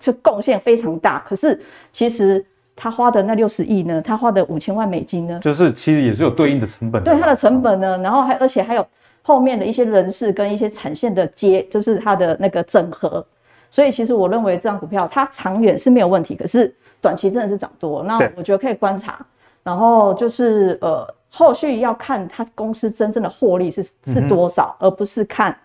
[0.00, 1.22] 就贡献非常大。
[1.28, 1.60] 可是
[1.92, 2.42] 其实
[2.74, 7.12] 他花的那六十亿呢，他花的五千万美金呢，就是其实也是有对应的成本的。
[7.12, 8.86] 对它的成本呢，然后还而且还有
[9.22, 13.24] 后面的一些人事跟一些产线的接，就是它的那个整合。
[13.70, 18.02] 所以其实我认为这张股票它长远是没有问题，可是短期真的是涨多。
[18.02, 19.18] 那我觉得可以观察，
[19.62, 21.06] 然后就是呃。
[21.30, 25.56] 后续要看它公司真正的获利是是多少，嗯、而不是看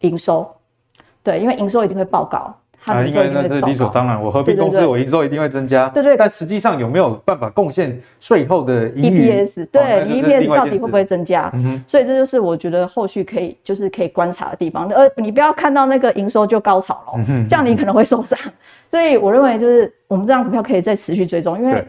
[0.00, 0.50] 营收。
[1.22, 2.54] 对，因为营收一定会报告。
[2.84, 4.20] 它啊，应该那是理所当然。
[4.20, 5.88] 我合并公司，我营收一定会增加。
[5.90, 6.16] 对对，对。
[6.16, 9.68] 但实际上有没有办法贡献税后的 EPS？
[9.70, 11.48] 对，EPS 到底会不会增加？
[11.86, 14.88] 所以这就是我觉得后续可以就是可以观察的地方。
[14.88, 18.36] 呃，你不要看到那个营收就高潮了，这样你可能会受伤。
[18.90, 21.86] 所以我认为就是我们这张股票可以再持续追踪，因为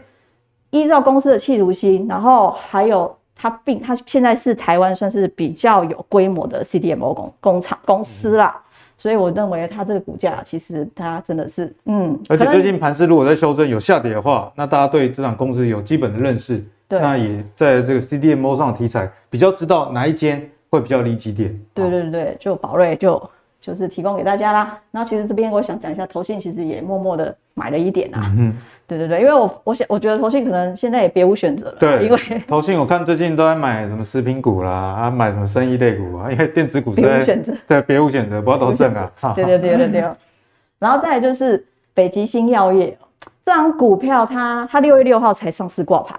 [0.70, 3.12] 依照公司的企图心，然后还有。
[3.36, 8.60] 它并它现在是台湾算是比较有规模的 CDMO 工工厂公司啦，
[8.96, 21.52] 所以我认为它这个股价其实它真的是，嗯，而且最近盘势如果在修正有下跌的话，那大家对这档公司有基本的认识，对，那也在这个 CDMO 上的题材比较知道哪一间会比较离基点。
[21.74, 23.20] 对对对，就宝瑞就
[23.64, 24.78] 就是提供给大家啦。
[24.90, 28.30] 那其实这边我想讲一下，投信其实也默默的买了一点啊。
[28.36, 28.54] 嗯
[28.86, 31.76] 对对对，因为我我想我觉得投信可能现在也别无选择了。
[31.80, 37.54] 对，因为 投信我看最近都在买什么食品股啦，啊买什么生意类股啊，因为电子股是别无选择。
[37.66, 39.10] 对，别无选择，不要投剩啊。
[39.34, 40.04] 对对对对对。
[40.78, 42.94] 然后再来就是北极星药业
[43.42, 46.14] 这张股票它，它它六月六号才上市挂牌，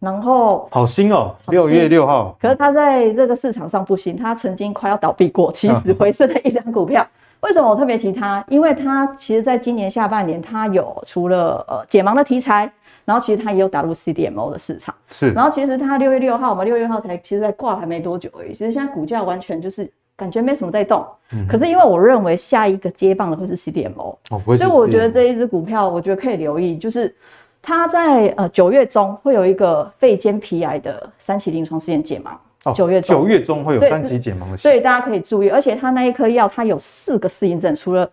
[0.00, 2.36] 然后好新哦，六月六号。
[2.40, 7.06] 可是它在这个市场上不行，它曾经快要倒闭过，起死回生的一张股票。
[7.40, 8.44] 为什么我特别提它？
[8.48, 12.70] 因为它其实，在今年下半年，它有除了呃解盲的题材，
[13.06, 14.94] 然后其实它也有打入 CDMO 的市场。
[15.10, 15.32] 是。
[15.32, 18.52] 然后其实它六月六号，我们六月六号才其实在挂还没多久而已。
[18.52, 21.02] 其实现在股价完全就是感觉没什么在动。
[21.32, 21.46] 嗯。
[21.48, 27.14] 可是因为我认为下一个接棒的会是 CDMO，哦，所以我觉得这一只股票，我觉得可以留意，就是
[27.62, 32.30] 它在呃九月中会有一个肺间皮癌的三期临床试验解盲。
[32.74, 35.48] 九、哦、月九月中会有三期解盲的，所以大家可以注意。
[35.48, 38.06] 而且它那一颗药，它有四个适应症，除了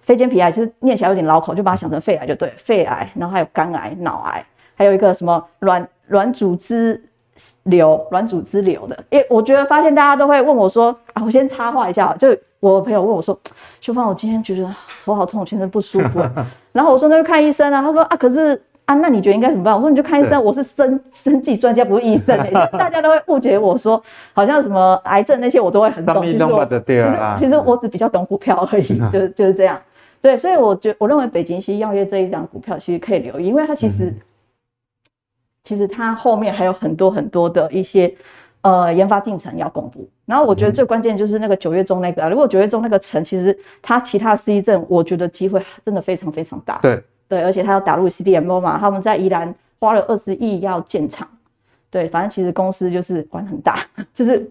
[0.00, 2.50] 肺间皮癌，其实念起来有点绕口，就把它想成肺癌就对。
[2.56, 4.42] 肺癌，然后还有肝癌、脑癌，
[4.74, 7.04] 还有一个什么软软组织
[7.64, 9.04] 瘤、软组织瘤的。
[9.10, 13.38] 诶，我觉得发现大家都会问我说啊，我先插话一下，就我朋友问我说，
[13.82, 16.22] 秀芳，我今天觉得头好痛，我全身不舒服。
[16.72, 17.82] 然后我说那就看医生啊。
[17.82, 18.62] 他说啊，可是。
[18.90, 19.72] 啊，那你觉得应该怎么办？
[19.72, 22.50] 我说你就看医生，我是生 生技专家，不是医生、欸。
[22.72, 26.26] 大家都会误解我说，好像什么癌症那些我都会很懂。
[26.26, 27.04] 其实我其实
[27.38, 29.80] 其实我只比较懂股票而已，就就是这样。
[30.20, 34.16] 对，所以我觉我认为北京西药业这一档股票其实可以留意，因为它其实、嗯、
[35.62, 38.12] 其实它后面还有很多很多的一些
[38.62, 40.10] 呃研发进程要公布。
[40.26, 46.80] 然后我觉得最关键就是那个九月中那个、啊，如果九月中那个成，其实它其他 C 证，我觉得机会真的非常非常大。
[46.82, 47.00] 对。
[47.30, 51.26] 对，而且他要打入 CDMO 嘛，他们在宜兰花了二十亿要建厂。
[51.90, 53.78] 对，反正其实公司就是玩很大，
[54.12, 54.50] 就是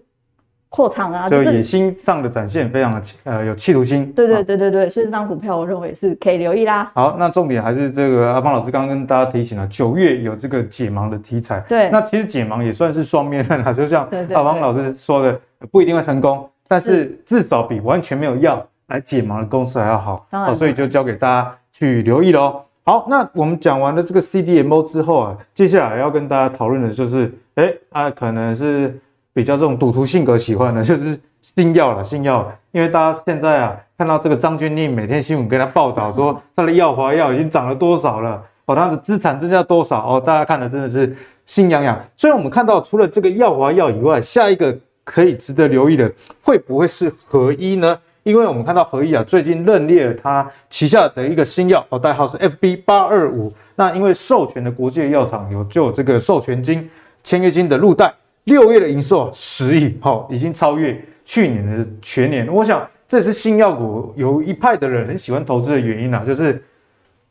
[0.68, 4.12] 扩厂啊，就野心上的展现非常的呃有企图心。
[4.12, 6.90] 对对对对对，所以这张股票我认为是可以留意啦。
[6.94, 11.60] 好，那重点还是这个阿芳老师刚刚跟大家提醒了，九月有这个解盲的题材。
[11.68, 15.40] 对，那其实解盲也算是双面刃啊，就像阿芳老师说的，
[15.70, 20.26] 不一定会成功，但是至少比完全没有药来解盲的公司还要好。
[20.30, 22.62] 当然，所以就交给大家去留意喽。
[22.82, 28.98] 好，那我们讲完了这个 CDMO 之后啊，接下来要跟大家讨论的就是，哎，啊，可能是
[29.32, 32.50] 比较这种赌徒性格喜欢的， 就是新药了，新药。
[32.72, 41.14] 因为大家现在啊，看到这个张钧甯每天新闻跟他报道说，他的药华药已经涨了多少了，哦，他的资产增加多少哦，大家看的真的是
[41.44, 42.00] 心痒痒。
[42.16, 46.10] 所以我们看到，除了这个药华药以外，下一个可以值得留意的，
[46.42, 47.98] 会不会是合一呢？
[48.30, 53.52] 因为我们看到合一啊，最近认列了他旗下的一个新药哦，代号是 FB 八二五。
[53.74, 56.88] 那因为授权的国际药厂有就有这个授权金、
[57.24, 58.14] 签约金的入袋，
[58.44, 62.46] 六月的营收十亿，好，已经超越去年的全年。
[62.46, 66.62] 我想这是新药股有一派的人很喜欢投资的原因啊，就是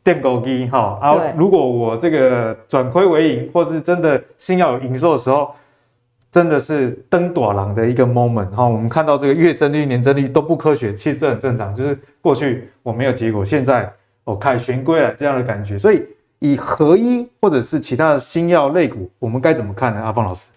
[0.04, 1.16] 电高机哈啊。
[1.36, 5.50] 如果我这个转亏为盈，或是真的新药有营收的时候。
[6.32, 15.76] 真的是登大人的一个 moment 哈，我们看到这个月增率、年增率都不科学，其实这很正常，就是过去我没有结果，现在我凯旋归来这样的感觉。
[15.76, 16.06] 所以
[16.38, 20.00] 以合一或者是其他的新药类股，我们该怎么看呢？
[20.00, 20.52] 阿芳老师，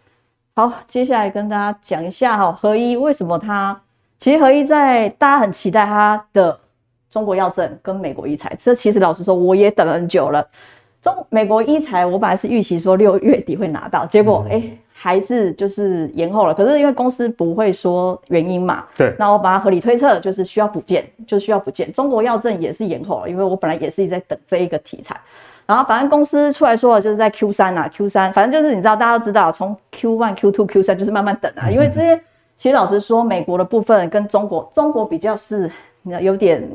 [0.55, 3.81] 好，接下来跟大家讲一下哈，合一为什么它
[4.19, 6.59] 其实合一在大家很期待它的
[7.09, 10.47] 中国药证跟美国医材，这其实老实说我也等很久了。
[11.01, 14.61] 中美国医材我本来是预期说六月底会拿到，结果哎。
[14.63, 21.91] 嗯还是就是延后了，可是因为公司不会说原因嘛，对，那我把它合理推测，就是需要补件，就需要补件。
[21.91, 25.19] 中国药证也是延后了，因为我本来也是一直在等这一个题材，
[25.65, 32.17] 然后反正公司出来说的就是在 Q 三啊，Q 三，反正就是你知道，大家都知道，从 Q one、Q two、Q 三就是慢慢等啊，因为这些
[32.55, 35.69] 其实老实说，美国的部分跟中国，中国比较是
[36.21, 36.65] 有点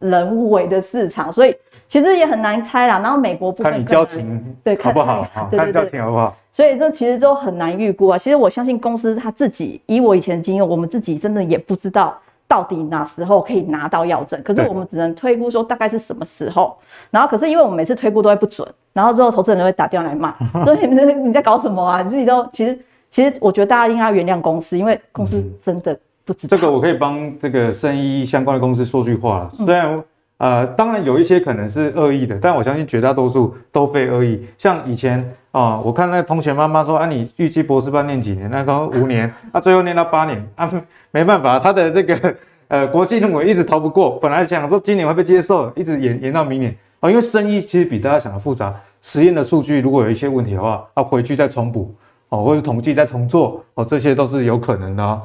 [0.00, 1.56] 人为的市场，所以。
[1.86, 5.22] 其实也很难猜啦，然后美国部分看你交情对好不好？
[5.32, 6.34] 好，看交情好不好？
[6.54, 8.16] 所以这其实都很难预估啊。
[8.16, 14.40] 其实我相信公司他自己，以我以前的经验，我们自己真的也不知道到底哪时候可以拿到药证。
[14.44, 16.76] 可是我们只能推估说大概是什么时候。
[17.10, 20.32] 然后可是因为我们每次推估都会不准，然后之后投资人都会打电话来骂，
[20.64, 22.00] 说你们你在搞什么啊？
[22.02, 22.78] 你自己都其实
[23.10, 26.56] 其实我觉得大家应该要原谅公司，因为公司真的不知道。
[26.56, 30.00] 这个我可以帮这个生意相关的公司说句话，虽然。
[30.38, 34.44] 呃，当然有一些可能是恶意的，但我相信绝大多数都非恶意。
[34.58, 38.50] 像以前啊、我看那个同学妈妈说啊，你预计博士班念几年？
[38.50, 40.68] 那个五年，啊，最后念到八年啊，
[41.12, 42.34] 没办法，他的这个
[42.66, 51.94] 呃国际论文一直逃不过，本来想说今年会被接受，一直延延到明年啊，因为生意其实比大家想的复杂，实验的数据如果有一些问题的话，要回去再重补
[52.30, 55.22] 哦，或者是统计再重做哦，这些都是有可能的哦。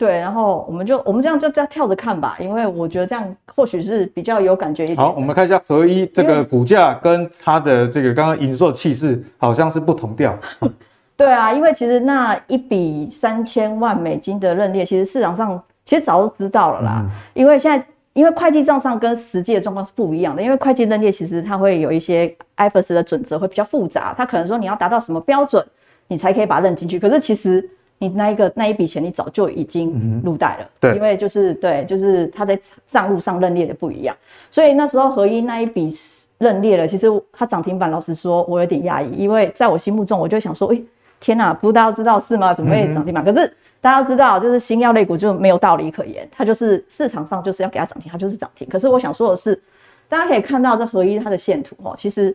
[0.00, 4.96] 对，然后我们就我们这样就这样跳着看吧，因为我觉得这样或许是比较有感觉一点。
[4.96, 10.34] 好，我们看一下合一这个股价跟它的这个刚刚营收气势好像是不同调。
[11.18, 17.02] 对啊，因为其实那一笔三千万美金的认列，其实市场上其实早就知道了啦。
[17.04, 25.62] 嗯、因为现在因为会计账上跟实际的状况是不一样的，因为会计认列其实它会有一些 IFRS 的准则会比较复杂，它可能说你要达到什么标准，
[26.08, 26.98] 你才可以把它认进去。
[26.98, 27.68] 可是其实
[28.02, 30.64] 你那一个那一笔钱，你早就已经入袋了。
[30.64, 34.16] 嗯、对，因为就是对，就是它在账务上认列的不一样，
[34.50, 35.94] 所以那时候合一那一笔
[36.38, 40.82] 认列了，其实它涨停板，老实说，我有点压抑，因为在我心目中，我就想说，诶
[41.20, 42.54] 天呐，不是大家知道是吗？
[42.54, 43.22] 怎么会涨停板？
[43.22, 48.66] 嗯、可是大家知道，就是新药类股就没有道理可言，它就是市场上就是要给它涨停，它就是涨停。
[48.70, 49.60] 可是我想说的是，
[50.08, 52.34] 大家可以看到这合一它的线图哦，其实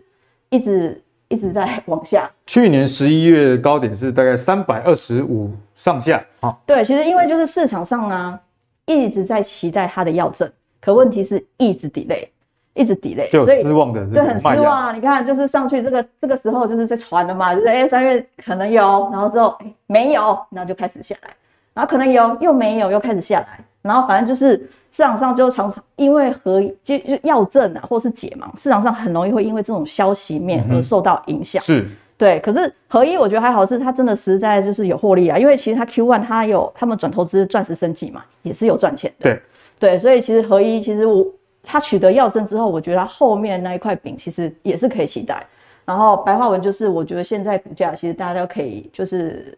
[0.50, 1.02] 一直。
[1.28, 2.30] 一直在 往下。
[2.46, 6.24] 去年十一月高点是大概三百二十五上下。
[6.40, 8.40] 啊，对，其实因为就是市场上呢
[8.86, 12.28] 一直在期待它的药证，可问题是一直 delay，
[12.74, 14.96] 一直 delay，就失望的，对，很失望。
[14.96, 19.58] 你看，就是上去这个这个时候就是在传的嘛，就是哎三月可能有，然后之后
[19.88, 21.30] 没有，然后就开始下来，
[21.74, 24.70] 然后可能有又没有，又开始下来，然后反正就是。
[24.92, 31.62] 市场上就常常因为和就就药证啊，或是解盲，市场上很容易会因为这种消息面而受到影响。
[31.62, 31.86] 是，
[32.18, 32.40] 对。
[32.40, 39.30] 可是合一我觉得还好，是它真的实在就是有获利啊，因为其实它 Q one 它有他们转投资钻石生技嘛，也是有赚钱的。
[39.30, 39.42] 对
[39.78, 41.28] 对，所以其实合一其实我
[41.62, 45.46] 它取得药证之后，我觉得它后面那一块饼其实也是可以期待。
[45.84, 49.58] 然后白话文就是，我觉得现在股价其实大家都可以就是。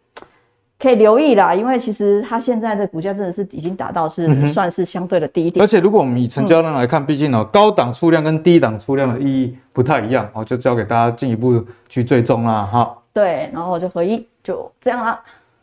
[0.80, 5.64] 可以留意啦，因为其实它现在的股价真的是已经达到是算是相对的低点。
[5.64, 12.96] 而且如果我们以成交量来看，毕竟哦，高档出量跟低档出量的意义不太一样哦，就交给大家进一步去追踪啦哈。
[13.12, 15.20] 对，然后我就合一就这样啦。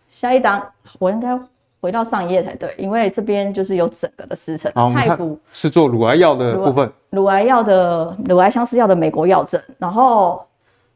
[0.08, 0.60] 下一档
[0.98, 1.38] 我应该
[1.80, 4.72] 回到上一页才对，因为这边就是有整个的时程。
[4.74, 10.44] 好，太古是做乳癌药的部分，乳癌药的乳癌相似药的美国药证，然后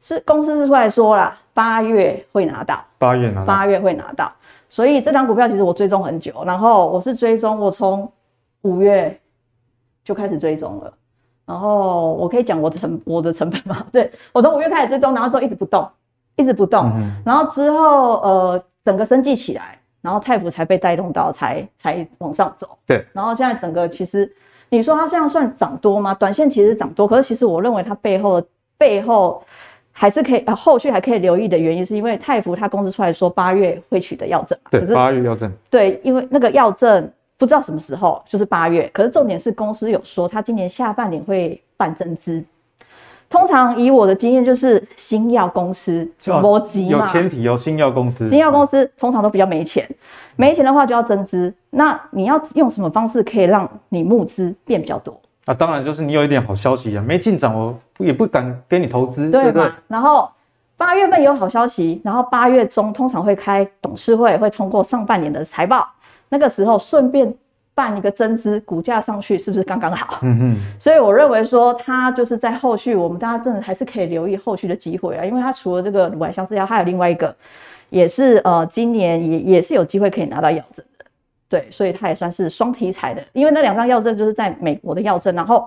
[0.00, 1.38] 是公司是出来说啦。
[1.58, 4.32] 八月会拿到，八月拿到，八月会拿到，
[4.70, 8.08] 所以这档股票其实我追踪很久，然后我是追踪，我从
[8.62, 9.18] 五月
[10.04, 10.92] 就开始追踪了，
[11.44, 13.84] 然后我可以讲我成我的成本吗？
[13.90, 15.90] 对， 我从五月开始追踪，然后之后一直不动，
[16.36, 24.32] 一直不动，嗯、然后之后呃整个生技起来，然后泰福才被带动到才才往上走，对，然后现在整个其实
[24.68, 26.14] 你说它这样算涨多吗？
[26.14, 28.46] 短线其实涨多，可是其实我认为它背后的
[28.78, 29.42] 背后。
[30.00, 42.44] 还是可以，呃，后续还可以留意的原因，是因为泰福他公司出来说八月会取得药证，对，八月药证，对，因为那个药证不知道什么时候，就是八月，可是重点是公司有说他今年下半年会办增资。
[43.28, 49.86] 通常以我的经验，就是新药公司逻辑嘛，有前提哦，新药公司，新药公司通常都比较没钱，
[50.36, 55.20] 没钱的话就要增资，那你要用什么方式可以让你募资变比较多？
[55.48, 59.70] 啊，当然就是你有一点好消息啊，没进展我也不敢给你投资，对，对不对？
[59.86, 60.30] 然后
[60.76, 65.88] 八月份有好消息，然后八月中通常会开董事会，会通过上半年的财报，
[66.28, 67.34] 那个时候顺便
[67.74, 70.18] 办一个增资，股价上去是不是刚刚好？
[70.20, 70.56] 嗯哼。
[70.78, 77.34] 所以我认为说，它就是在后续，我们大家真的还是可以留意后续的机会啊，因为它除了这个乳癌相似药，还有另外一个，
[77.88, 80.84] 也是呃今年也也是有机会可以拿到药证。
[81.48, 85.66] 对，所以它也算是双题材的，因为那两张药证就是在美国的药证，然后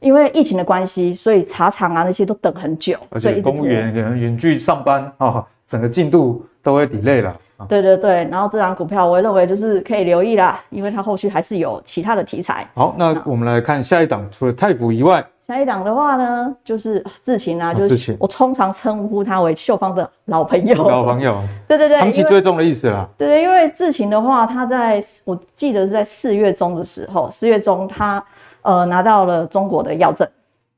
[0.00, 7.34] 因为疫情的关系，所以查厂啊那些都等很久，而且公务员可能远距上班啊、哦，整个进度都会 delay 了。
[7.68, 12.68] 对对对，然后这张股票我也认为就是可以留意啦，因为它后续还是有其他的题材。
[12.74, 15.24] 好，那我们来看下一档，除了泰福以外。
[15.46, 20.74] 下一档的话呢，就是智勤啊，就是我通常称呼他为秀芳的老朋友。
[20.88, 23.06] 老朋友， 对对对，长期追踪的意思啦。
[23.18, 28.24] 对对，因为智勤的话，他在我记得是在四月中的时候，四月中他
[28.62, 30.26] 呃拿到了中国的药证，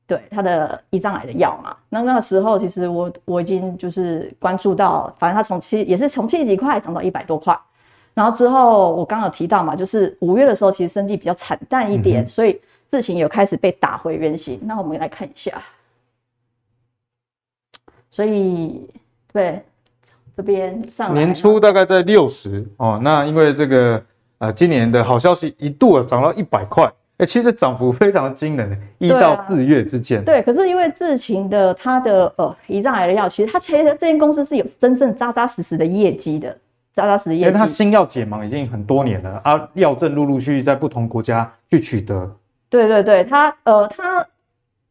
[0.05, 1.73] 对他的胰脏癌的药嘛。
[1.87, 7.57] 那那个时候其实我我已经就是关注到，反正他从七也是从七十几块涨到一百多块，
[8.13, 12.59] 然后之后我刚刚有提到嘛，就是五月的时候其实生计比较惨淡一点，嗯、所以。
[12.91, 15.61] 事情有开始被打回原形，那我们来看一下。
[18.09, 18.89] 所以，
[19.31, 19.61] 对
[20.35, 24.01] 这边上年初大概在六十哦，那因为这个
[24.39, 30.23] 呃，今年的好消息一度涨到一百块，哎、欸，其实涨幅非常的惊人，一到四月之间。
[30.23, 36.57] 对，可是因为智勤的它的呃胰脏癌的药，其实它其实这间公司是有真正扎扎实实的业绩的。
[36.95, 37.41] 扎扎实业绩。
[37.41, 42.35] 因为它新药解盲已经很多年了啊，药证陆陆续续在不同国家去取得。
[42.69, 44.25] 对对对，他呃他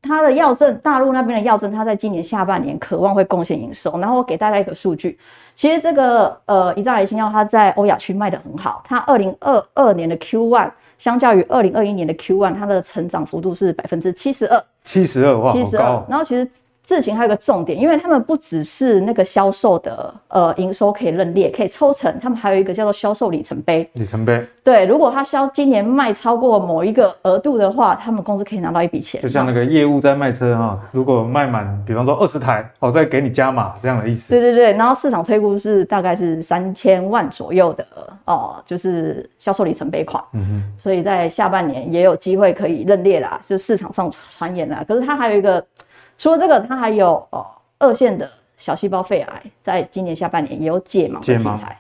[0.03, 3.99] 他的药证，大陆那边的药证，他在今年下半年渴望会贡献营收。
[3.99, 5.19] 然后我给大家一个数据，
[5.55, 14.65] 其实这个呃一兆癌新药它在欧亚区卖的很好，它二零二二年的 Q one 相较于二零二一年的 Q one，它的成长幅度是百分之七十二。
[14.85, 16.05] 七十二哇，七十二。
[16.09, 16.49] 然后其实。
[16.87, 23.91] 智勤还有个重点，因为他们不只是那个销售的呃营收可以认列，可以抽成，他们还有一个叫做销售里程碑。
[23.95, 24.47] 里程碑。
[24.63, 29.21] 对，如果他销今年卖超过某一个额度的话，他们公司可以拿到一笔钱。
[29.21, 34.31] 就像那个业务在卖车哈，如果卖满，比方说二十台，我再给你加码这样的意思。
[34.31, 37.85] 对对对，然后市场推估是大概是三千万左右的
[38.27, 40.23] 哦、呃，就是销售里程碑款。
[40.35, 40.79] 嗯哼。
[40.79, 44.85] 所以在下半年也有机会可以认列啦，就市场上传言啦。
[44.87, 45.65] 可是它还有一个。
[46.19, 47.47] 除了这个，它还有哦，
[47.79, 51.79] 二线的小细胞肺癌，在今年下半年也有解盲的题材。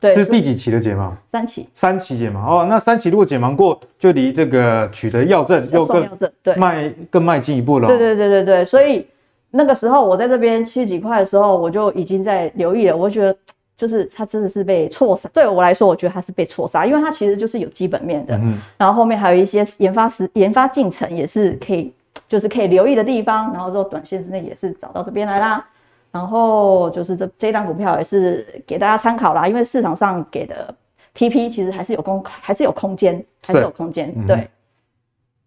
[0.00, 1.10] 对，这是第几期的解盲？
[1.32, 1.68] 三期。
[1.74, 6.08] 三期解盲哦，那三期如果解盲过，就离这个取得药证又更
[6.42, 7.88] 对迈更迈进一步了。
[7.88, 9.04] 对对对对对，所以
[9.50, 12.96] 那个时候我在这边七十几块的时候，我就已经在留意了。
[12.96, 13.36] 我觉得
[13.76, 21.92] 就是它真的是被错杀，对我来说，我觉得它是被错杀，因为它其实就是有基本面的，嗯、然后后面还有一些研发时研发进程也是可以。
[22.26, 25.64] 就是可以留意的地方，然后之后短线之内也是找到这边来啦。
[26.10, 30.74] 然后就是这这档股票也是给大家参考啦，因为市场上给的
[31.14, 34.10] TP 其实还是有空，还是有空间，还是有空间。
[34.26, 34.48] 对，嗯、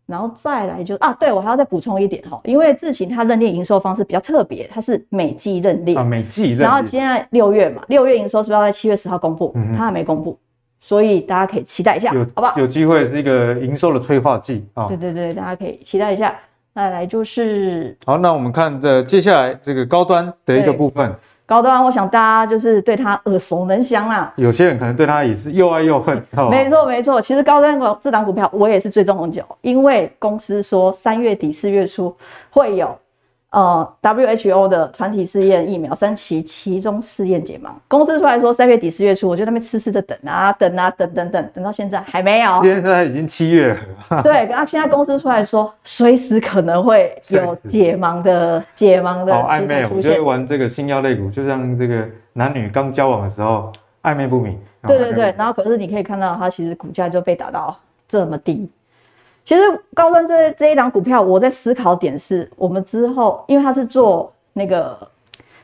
[0.06, 6.64] 然后再来就啊，对我还要再补充一点哈，因为智勤它认列营收方式比较特别，它是每季认列啊，每季认列。
[6.64, 9.52] 然后现在六月嘛，六月营收是不是要在七月十号公布？
[9.56, 10.38] 嗯，它还没公布，
[10.80, 12.56] 所以大家可以期待一下，有好不好？
[12.60, 14.86] 有机会是一个营收的催化剂啊。
[14.88, 16.36] 对对对，大家可以期待一下。
[16.74, 21.14] 再来就是好，那我们看这接下来这个高端的一个部分。
[21.46, 24.32] 高端，我想大家就是对它耳熟能详啦。
[24.38, 26.16] 有些人可能对它也是又爱又恨。
[26.50, 32.16] 没错没错，其实高端股这档股票我也是追踪很久，因为公司说三月底四月初
[32.50, 32.98] 会有。
[33.52, 42.56] 呃，WHO 的团体试验疫苗三期其中试验解盲，公司出来说三月底四月初，我就在那边痴痴的等啊等啊等等等，等到现在还没有。
[42.64, 43.74] 现在已经七月
[44.10, 44.24] 了。
[44.24, 49.34] 对，啊现在公司出来说，随时可能会有解盲的解盲的。
[49.34, 53.70] 好暧昧，我觉得玩这个新药类股，就像这个男女刚交往的时候
[54.04, 54.58] 暧昧不明。
[54.88, 57.78] 对对对，然后可是你可以看到，它其实股价就被打到
[58.08, 58.72] 这么低。
[59.44, 59.62] 其实
[59.94, 64.98] 高端这这一档股票，我在思考点是，我们之后，因为它是做那个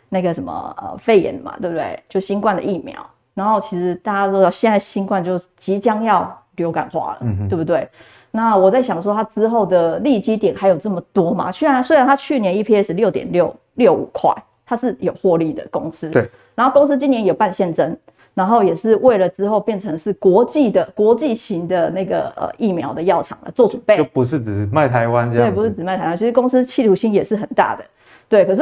[0.09, 1.97] 那个什么呃肺炎嘛，对不对？
[2.09, 2.93] 就新冠的疫苗。
[3.33, 7.87] 然后其实大家都知道，现在新冠就即将要流感化了，嗯、对不对？
[8.31, 11.51] 那我在想说，它之后的利基点还有这么多嘛？
[11.51, 14.33] 虽然虽然它去年 EPS 六点六六五块，
[14.65, 16.27] 它是有获利的公司，对。
[16.55, 17.95] 然后公司今年有办现增。
[18.37, 25.49] 然后也是为了之后变成是国际的国际型的那个呃疫苗的药厂了做准备，就不是只卖台湾这样。
[25.49, 27.83] 对，不是只卖台湾，其实公司企图心也是很大的。
[28.29, 28.61] 对，可是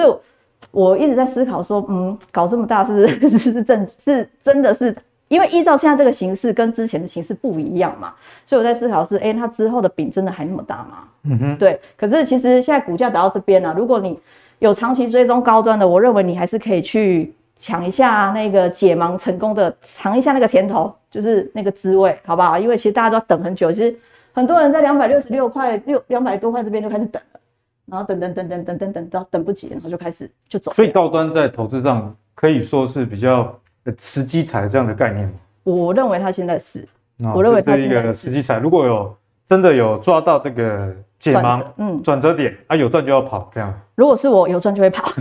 [0.72, 4.96] 我一直在思考说，嗯，搞这么大是 是是正是真的是，
[5.28, 8.14] 因为依照现在这个形式跟之前的形势不一样嘛，
[8.46, 11.00] 所以我在思考是，哎，它之后的饼真的还那么大吗？
[11.24, 11.78] 嗯哼，对。
[11.98, 14.18] 可是其实现在股价打到这边了，如果你
[14.60, 17.34] 有长期追踪高端的，我认为你还是可以去。
[17.58, 22.60] 抢一下那个解盲成功的，尝一下那个甜头，就是那个滋味，好不好？
[22.60, 23.96] 因为其实大家都要等很久，其实
[24.34, 27.40] 很多人在两百六十六块六两百多块这边就开始等了，
[27.86, 30.72] 然后等等等等等等等到等不及，然后就开始就走。
[30.74, 33.58] 所以高端在投资上可以说是比较
[33.98, 35.34] 时机财这样的概念。
[35.64, 36.88] 我认为他现在是，
[37.34, 38.60] 我认为是一个时机财。
[38.60, 43.74] 如果有真的有抓到这个解盲，嗯，转折点啊，有赚就要跑这样。
[43.96, 45.12] 如果是我有赚就会跑。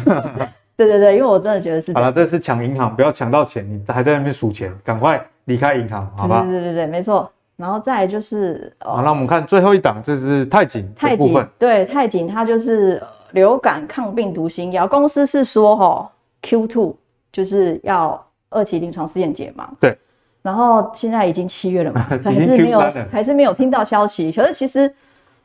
[0.76, 6.42] 对对对，因为我真的觉得是好了，这是抢银行，不要抢到钱，你还在那边数钱，赶快离开银行，好吧？
[6.42, 7.30] 对对对对，没错。
[7.56, 11.34] 然后再来就是，好，那我们看最后一档，这是泰景的部分。
[11.34, 13.00] 泰景对泰景，它就是
[13.30, 16.10] 流感抗病毒新药，公司是说哈
[16.42, 16.94] ，Q2
[17.30, 19.68] 就是要二期临床试验解嘛。
[19.78, 19.96] 对。
[20.42, 22.80] 然后现在已经七月了嘛， 还是没有，
[23.12, 24.32] 还是没有听到消息。
[24.32, 24.92] 可是其实，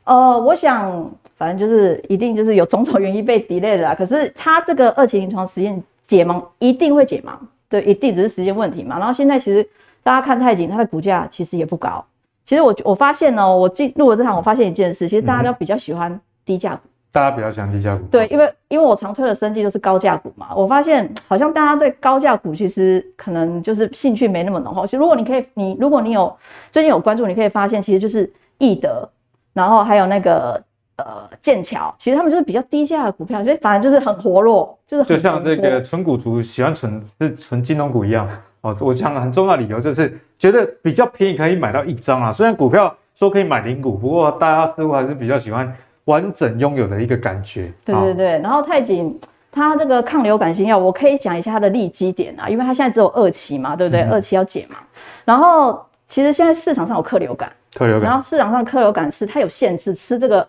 [0.04, 1.10] 呃，我想。
[1.40, 3.94] 反正就是一定就是有种种原因被 delay 的啦。
[3.94, 7.32] 可是它这个二期临床实验解盲一定会解盲，
[7.70, 8.98] 对，一定只是时间问题嘛。
[8.98, 9.66] 然后现在其实
[10.02, 12.04] 大家看太景，它的股价其实也不高。
[12.44, 16.82] 其实我我发现哦、喔，我进入了这行，我发现一件事，其实大家都比较喜欢低价股。
[17.10, 18.04] 大家比较喜欢低价股。
[18.10, 20.48] 对，因为因为我常推的生技都是高价股嘛。
[20.54, 24.84] 我发现好像大家对高价股其实可能就是兴趣没那么浓厚。
[24.84, 26.36] 其实如果你可以，你如果你有
[26.70, 29.08] 最近有关注，你可以发现其实就是易德，
[29.54, 30.62] 然后还有那个。
[31.00, 38.28] 呃剑桥，其实他们就是比较低价的股票，所以反正就是很活络，就是就像这个纯股族喜欢存是存金融股一样
[38.60, 38.76] 哦。
[38.80, 42.32] 我讲很重要的理由就是觉得比较便宜，可以买到一张啊。
[42.32, 45.72] 虽然股票说可以买零股，不过大家似乎还是比较喜欢
[46.04, 47.72] 完整拥有的一个感觉。
[47.84, 49.20] 对对对，然后太紧。
[49.52, 54.02] 它这个抗流感新药，我可以讲一下它的利基点啊，因为它现在只有二期嘛，对不对？
[54.02, 54.76] 嗯、二期要解嘛。
[55.24, 58.08] 然后其实现在市场上有客流感，客流感。
[58.08, 60.46] 然后市场上客流感是它有限制，吃这个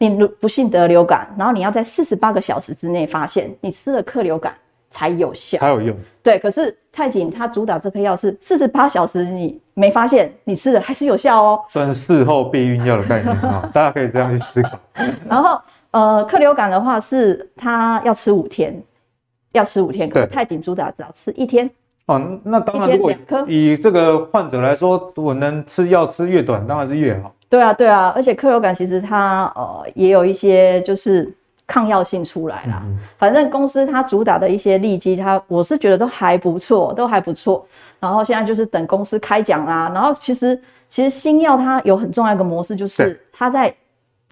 [0.00, 4.52] 你不幸得流感，然后你要在四十八个小时之内发现你吃了克流感
[4.90, 5.96] 才有效，才有用。
[6.22, 14.78] 对，可是泰紧它主打这颗药是四十八小时你没发现你吃了还是有效哦，算是事后避孕药的概念啊， 大家可以这样去思考。
[15.28, 15.60] 然后。
[15.92, 18.80] 呃，克流感的话是它要吃五天，
[19.50, 20.08] 要吃五天。
[20.08, 21.68] 可是泰紧主打只要吃一天。
[22.06, 23.12] 哦，那当然，如果
[23.48, 27.34] 以这个患者来说，我能吃药吃越短，当然是越好。
[27.50, 31.30] 对啊，对啊，而且克流感其实它呃也有一些就是
[31.66, 32.80] 抗药性出来啦。
[32.86, 37.66] 嗯、反正公司它主打的一些利基，它我是觉得都还不错，都还不错。
[37.98, 39.90] 然后现在就是等公司开奖啦。
[39.92, 43.74] 然后其实其实新药它有很重要一个模式，就是它在。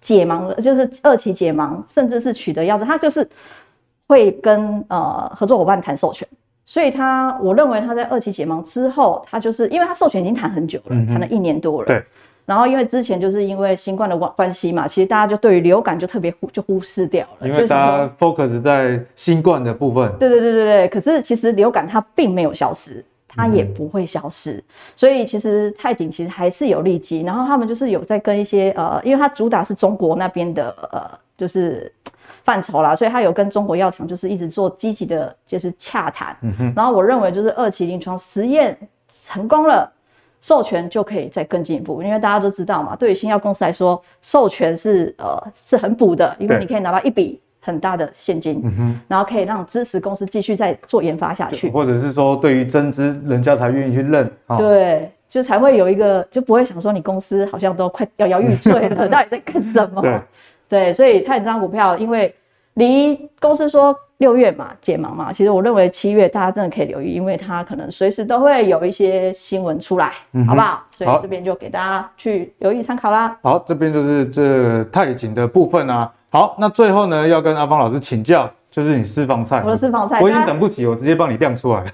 [0.01, 3.29] 解盲的，就是二期解盲，甚至是取得药证，它就是
[4.07, 6.27] 会跟呃合作伙伴谈授权，
[6.64, 12.01] 所以他我认为他在二期解盲之后，他就是因为他授权已经谈很久了，谈、嗯、了一年多了，对。
[12.49, 20.11] 然后因为之前就是因为新冠的关关系嘛，其实大家就对于流感就特别忽就忽视掉了，因为大家 focus 在新冠的部分。
[20.18, 23.05] 对对对对对，可是其实流感它并没有消失。
[23.30, 24.64] 它也不会消失，嗯、
[24.96, 31.92] 所以其实泰景其实还是有利基，然后他们就是有在跟一些呃，因为它主打是中国那边的呃，就是
[32.42, 36.36] 范畴啦，所以它有跟中国药厂就是一直做积极的，就是洽谈。
[36.74, 38.76] 然后我认为就是二期临床实验
[39.22, 39.88] 成功了，
[40.49, 47.38] 授权就可以再更进一步，因为大家都知道嘛，对于新药公司来说，授权是呃是很补的，因为你可以拿到一笔。
[47.61, 60.01] 很大的现金，嗯，然后可以让支持公司继续再做研发下去，或者是说对于增资，人家才愿意去认，对，就才会有一个，就不会想说你公司好像都快摇摇欲坠了， 到底在干什么？
[60.01, 60.20] 对，
[60.66, 62.34] 对，所以泰紧这张股票，因为
[62.79, 70.83] 离公司说六月嘛解盲嘛，其实我认为七月大家真的可以留意，因为它可能随时都会有一些新闻出来，嗯、好不好？
[70.91, 73.37] 所以这边就给大家去留意参考啦。
[73.43, 76.11] 好，这边就是这太紧的部分啊。
[76.31, 79.62] 好，那最后呢，要跟阿芳老师请教，就是你私房菜。
[79.64, 81.85] 我的私房菜，我已经等不及，我直接帮你亮出来。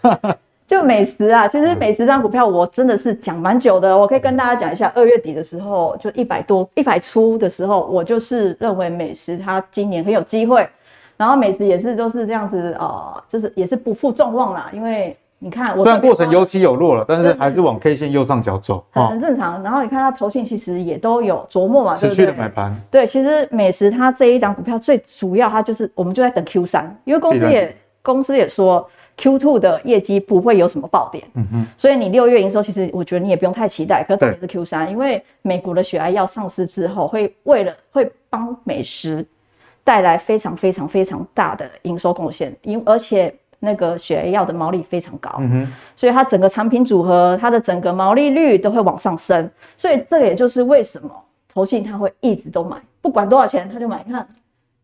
[0.66, 10.68] 就美食啊，其实美食这张股票我真的是讲蛮久的，我可以跟大家讲一下，二月底的时候就一百多、一百出的时候，我就是认为美食它今年很有机会，
[11.16, 15.16] 然后美食也是都是这样子，呃，就是也是不负众望啦，因为。
[15.40, 19.62] 你看，虽然过程有起有落了，但是还是往 K 线右上角走，很很正常。
[19.62, 22.74] 然后你看它投信其实也都有琢磨嘛，持续的买盘。
[22.90, 31.66] 对，其实美食它这一档股票最主要，它就是我们就在等 Q 三，因为公司也公司也说 Q two 的业绩不会有什么爆点，嗯哼。
[31.76, 39.24] 所以你六月营收其实我觉得你也不用太期待，可是重点是 Q 三，因为美国的血癌药上市之后，会为了会帮美食
[39.82, 43.34] 带来非常非常非常大的营收贡献，因而且。
[43.60, 51.08] 那个血癌药的毛利非常高，嗯哼，所以它整个产品组合，它的整个毛利率都会往上升，所以这也就是为什么
[51.50, 54.04] 投信它会一直都买，不管多少钱它就买。
[54.04, 54.28] 看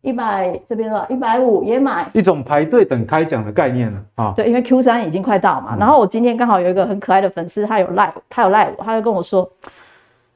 [0.01, 4.33] 一百这边的，一百五也买，一种排队等开奖的概念了啊。
[4.35, 9.47] 对，因为 Q 三已经快到嘛，嗯、然后我今天刚好有一个很可爱的粉丝，他有赖，他有赖我，他就跟我说：“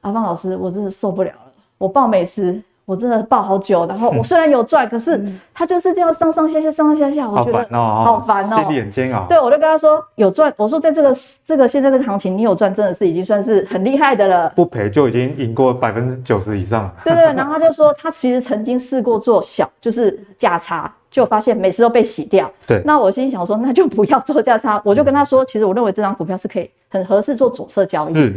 [0.02, 5.20] 阿芳老师，我真的受不了了，我报美食。”我真的抱好久，然后我虽然有赚，可是
[5.52, 9.26] 他就是这样上上下下上上下下，我觉得好烦哦，心里很煎熬。
[9.28, 11.14] 对，我就跟他说有赚，我说在这个
[11.44, 14.48] 这个现在这个行情，你有赚，真的是已经算是很厉害的了。
[14.54, 16.94] 不赔就已经赢过百分之九十以上了。
[17.02, 22.48] 对对，然后他就说他其实曾经试过做小，就是价差，就发现每次都被洗掉。
[22.68, 24.80] 对，那我心想说，那就不要做价差。
[24.84, 28.32] 我就跟他说，其实我认为这张股票是可以很合适做左侧交易。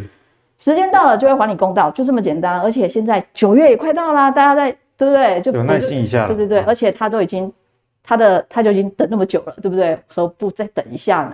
[0.59, 2.59] 嗯，时间到了就会还你公道，就这么简单。
[2.59, 4.75] 而且现在九月也快到啦，大家在。
[4.99, 5.39] 对不对？
[5.39, 6.27] 就有耐心一下。
[6.27, 7.49] 对对对，而且他都已经，
[8.03, 9.97] 他的他就已经等那么久了，对不对？
[10.07, 11.33] 何不再等一下呢？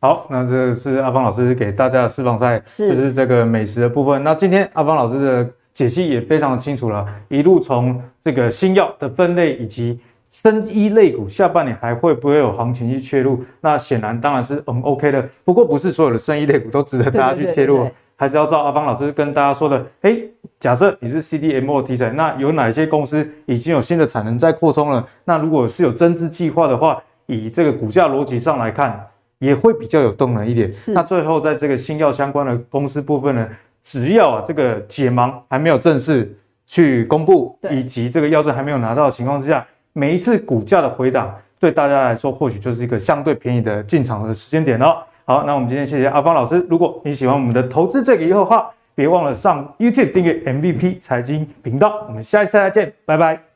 [0.00, 4.22] 好，那这是阿芳老师给大家的私房菜，是就是这个美食的部分。
[4.22, 9.98] 那今天阿芳老师的解析也非常的清楚了，一路从这个新药的分类以及
[10.28, 13.42] 生医类股下半年还会不会有行情去切入？
[13.62, 17.76] 那显然当然是嗯 OK 的，不过不是所有的生医类股都值得大家去切入。
[17.76, 20.26] 对对对对还是要照阿芳老师跟大家说的，诶，
[20.58, 25.06] 假设你是 CDMO 题材，那有哪些公司已经有新的产能在扩充了？
[25.24, 29.06] 那如果是有增资计划的话，以这个股价逻辑上来看，
[29.38, 30.72] 也会比较有动能一点。
[30.72, 33.46] 是那最后在这个新药相关的公司部分呢，
[33.82, 44.96] 只要啊这个解盲还没有正式去公布，以及这个药证还没有拿到的情况之下，每一次股价的回档，对大家来说或许就是一个相对便宜的进场的时间点哦。
[45.28, 46.64] 好，那我们今天谢谢阿芳老师。
[46.70, 52.04] 如果你喜欢我们的投资这个以后的话，别忘了上 YouTube 订阅 MVP 财经频道。
[52.06, 53.55] 我们下一次再见，拜拜。